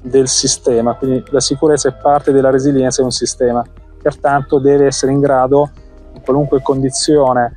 del 0.00 0.28
sistema, 0.28 0.94
quindi 0.94 1.24
la 1.30 1.40
sicurezza 1.40 1.88
è 1.88 1.94
parte 1.94 2.32
della 2.32 2.50
resilienza 2.50 3.00
di 3.00 3.06
un 3.06 3.12
sistema, 3.12 3.64
pertanto 4.00 4.58
deve 4.58 4.86
essere 4.86 5.12
in 5.12 5.20
grado, 5.20 5.70
in 6.14 6.20
qualunque 6.22 6.62
condizione 6.62 7.52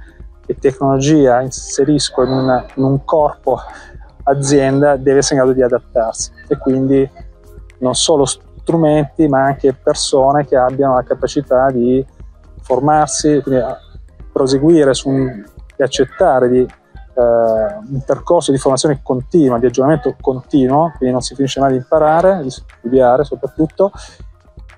e 0.46 0.56
tecnologia 0.56 1.42
inserisco 1.42 2.24
in, 2.24 2.32
una, 2.32 2.66
in 2.76 2.84
un 2.84 3.04
corpo 3.06 3.60
azienda, 4.24 4.98
deve 4.98 5.20
essere 5.20 5.36
in 5.36 5.42
grado 5.42 5.56
di 5.56 5.64
adattarsi. 5.64 6.32
E 6.48 6.58
quindi 6.58 7.10
non 7.80 7.96
solo 7.96 8.26
strumenti 8.26 9.28
ma 9.28 9.46
anche 9.46 9.74
persone 9.74 10.46
che 10.46 10.56
abbiano 10.56 10.96
la 10.96 11.04
capacità 11.04 11.70
di 11.72 12.06
formarsi, 12.62 13.42
quindi 13.42 13.64
proseguire 14.32 14.94
su 14.94 15.10
un, 15.10 15.44
e 15.76 15.84
accettare 15.84 16.50
di 16.50 16.68
un 17.16 18.02
percorso 18.06 18.52
di 18.52 18.58
formazione 18.58 19.02
continua, 19.04 19.60
di 19.60 19.66
aggiornamento 19.66 20.16
continuo, 20.20 20.94
quindi 20.98 21.12
non 21.12 21.22
si 21.22 21.36
finisce 21.36 21.60
mai 21.60 21.72
di 21.72 21.78
imparare, 21.78 22.42
di 22.42 22.50
studiare 22.50 23.24
soprattutto, 23.24 23.92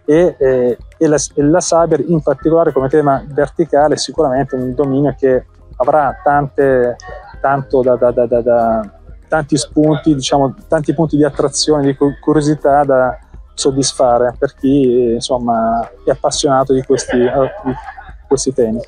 e, 0.05 0.35
e, 0.37 0.77
e, 0.97 1.07
la, 1.07 1.17
e 1.35 1.43
la 1.43 1.59
cyber 1.59 2.03
in 2.07 2.21
particolare 2.21 2.71
come 2.71 2.89
tema 2.89 3.23
verticale 3.25 3.95
è 3.95 3.97
sicuramente 3.97 4.55
un 4.55 4.73
dominio 4.73 5.15
che 5.17 5.45
avrà 5.77 6.19
tante, 6.23 6.95
da, 7.39 8.11
da, 8.11 8.41
da 8.41 8.91
tanti 9.27 9.57
spunti, 9.57 10.13
diciamo, 10.13 10.53
tanti 10.67 10.93
punti 10.93 11.17
di 11.17 11.23
attrazione, 11.23 11.83
di 11.85 11.97
curiosità 12.19 12.83
da 12.83 13.17
soddisfare 13.55 14.35
per 14.37 14.53
chi 14.55 15.13
insomma, 15.13 15.87
è 16.03 16.11
appassionato 16.11 16.73
di 16.73 16.83
questi, 16.83 17.17
di 17.17 17.73
questi 18.27 18.53
temi. 18.53 18.79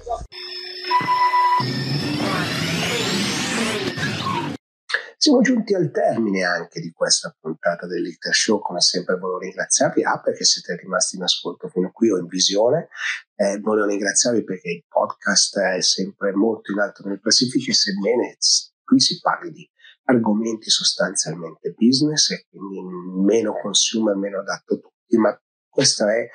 Siamo 5.25 5.41
giunti 5.41 5.73
al 5.73 5.89
termine 5.89 6.43
anche 6.43 6.79
di 6.79 6.91
questa 6.91 7.35
puntata 7.39 7.87
dell'Iter 7.87 8.31
Show, 8.31 8.59
come 8.59 8.79
sempre 8.79 9.17
volevo 9.17 9.39
ringraziarvi, 9.39 10.03
A 10.03 10.21
perché 10.21 10.43
siete 10.43 10.75
rimasti 10.75 11.15
in 11.15 11.23
ascolto 11.23 11.67
fino 11.67 11.87
a 11.87 11.91
qui 11.91 12.11
o 12.11 12.19
in 12.19 12.27
visione, 12.27 12.89
eh, 13.33 13.57
volevo 13.57 13.87
ringraziarvi 13.87 14.43
perché 14.43 14.69
il 14.69 14.85
podcast 14.87 15.57
è 15.57 15.81
sempre 15.81 16.31
molto 16.31 16.71
in 16.71 16.77
alto 16.77 17.01
nelle 17.03 17.19
classifiche, 17.19 17.73
sebbene 17.73 18.37
qui 18.83 18.99
si 18.99 19.19
parli 19.19 19.49
di 19.49 19.67
argomenti 20.03 20.69
sostanzialmente 20.69 21.73
business 21.75 22.29
e 22.29 22.45
quindi 22.47 22.81
meno 23.25 23.59
consumer, 23.59 24.15
meno 24.15 24.41
adatto 24.41 24.75
a 24.75 24.77
tutti, 24.77 25.17
ma 25.17 25.35
questo 25.67 26.07
è 26.07 26.29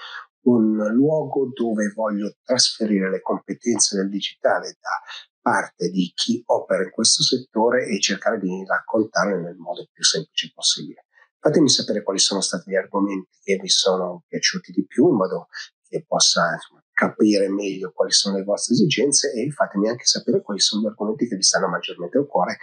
un 0.46 0.92
luogo 0.94 1.52
dove 1.54 1.92
voglio 1.94 2.34
trasferire 2.42 3.08
le 3.08 3.20
competenze 3.20 3.94
del 3.94 4.08
digitale 4.08 4.78
da 4.80 4.98
parte 5.40 5.88
di 5.90 6.12
chi 6.14 6.42
opera 6.46 6.82
in 6.82 6.90
questo 6.90 7.22
settore 7.22 7.86
e 7.86 8.00
cercare 8.00 8.38
di 8.38 8.64
raccontarle 8.66 9.40
nel 9.40 9.56
modo 9.56 9.88
più 9.92 10.04
semplice 10.04 10.52
possibile. 10.54 11.06
Fatemi 11.38 11.68
sapere 11.68 12.02
quali 12.02 12.18
sono 12.18 12.40
stati 12.40 12.70
gli 12.70 12.76
argomenti 12.76 13.38
che 13.42 13.56
vi 13.56 13.68
sono 13.68 14.24
piaciuti 14.28 14.72
di 14.72 14.84
più 14.86 15.08
in 15.08 15.16
modo 15.16 15.48
che 15.88 16.04
possa 16.06 16.52
insomma, 16.52 16.84
capire 16.92 17.48
meglio 17.48 17.92
quali 17.92 18.12
sono 18.12 18.36
le 18.36 18.44
vostre 18.44 18.74
esigenze 18.74 19.32
e 19.32 19.50
fatemi 19.50 19.88
anche 19.88 20.04
sapere 20.04 20.42
quali 20.42 20.60
sono 20.60 20.82
gli 20.82 20.86
argomenti 20.86 21.26
che 21.26 21.36
vi 21.36 21.42
stanno 21.42 21.68
maggiormente 21.68 22.18
a 22.18 22.26
cuore 22.26 22.58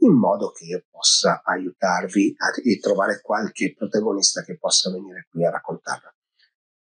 in 0.00 0.12
modo 0.12 0.50
che 0.50 0.64
io 0.64 0.84
possa 0.90 1.42
aiutarvi 1.42 2.34
a, 2.36 2.46
a 2.48 2.80
trovare 2.80 3.20
qualche 3.22 3.74
protagonista 3.74 4.42
che 4.42 4.58
possa 4.58 4.90
venire 4.90 5.26
qui 5.30 5.44
a 5.44 5.50
raccontarlo. 5.50 6.12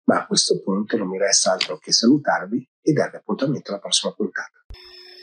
Ma 0.03 0.21
a 0.21 0.27
questo 0.27 0.61
punto 0.61 0.97
non 0.97 1.09
mi 1.09 1.17
resta 1.17 1.51
altro 1.51 1.77
che 1.77 1.91
salutarvi 1.91 2.69
e 2.81 2.93
darvi 2.93 3.17
appuntamento 3.17 3.71
alla 3.71 3.79
prossima 3.79 4.13
puntata. 4.13 4.63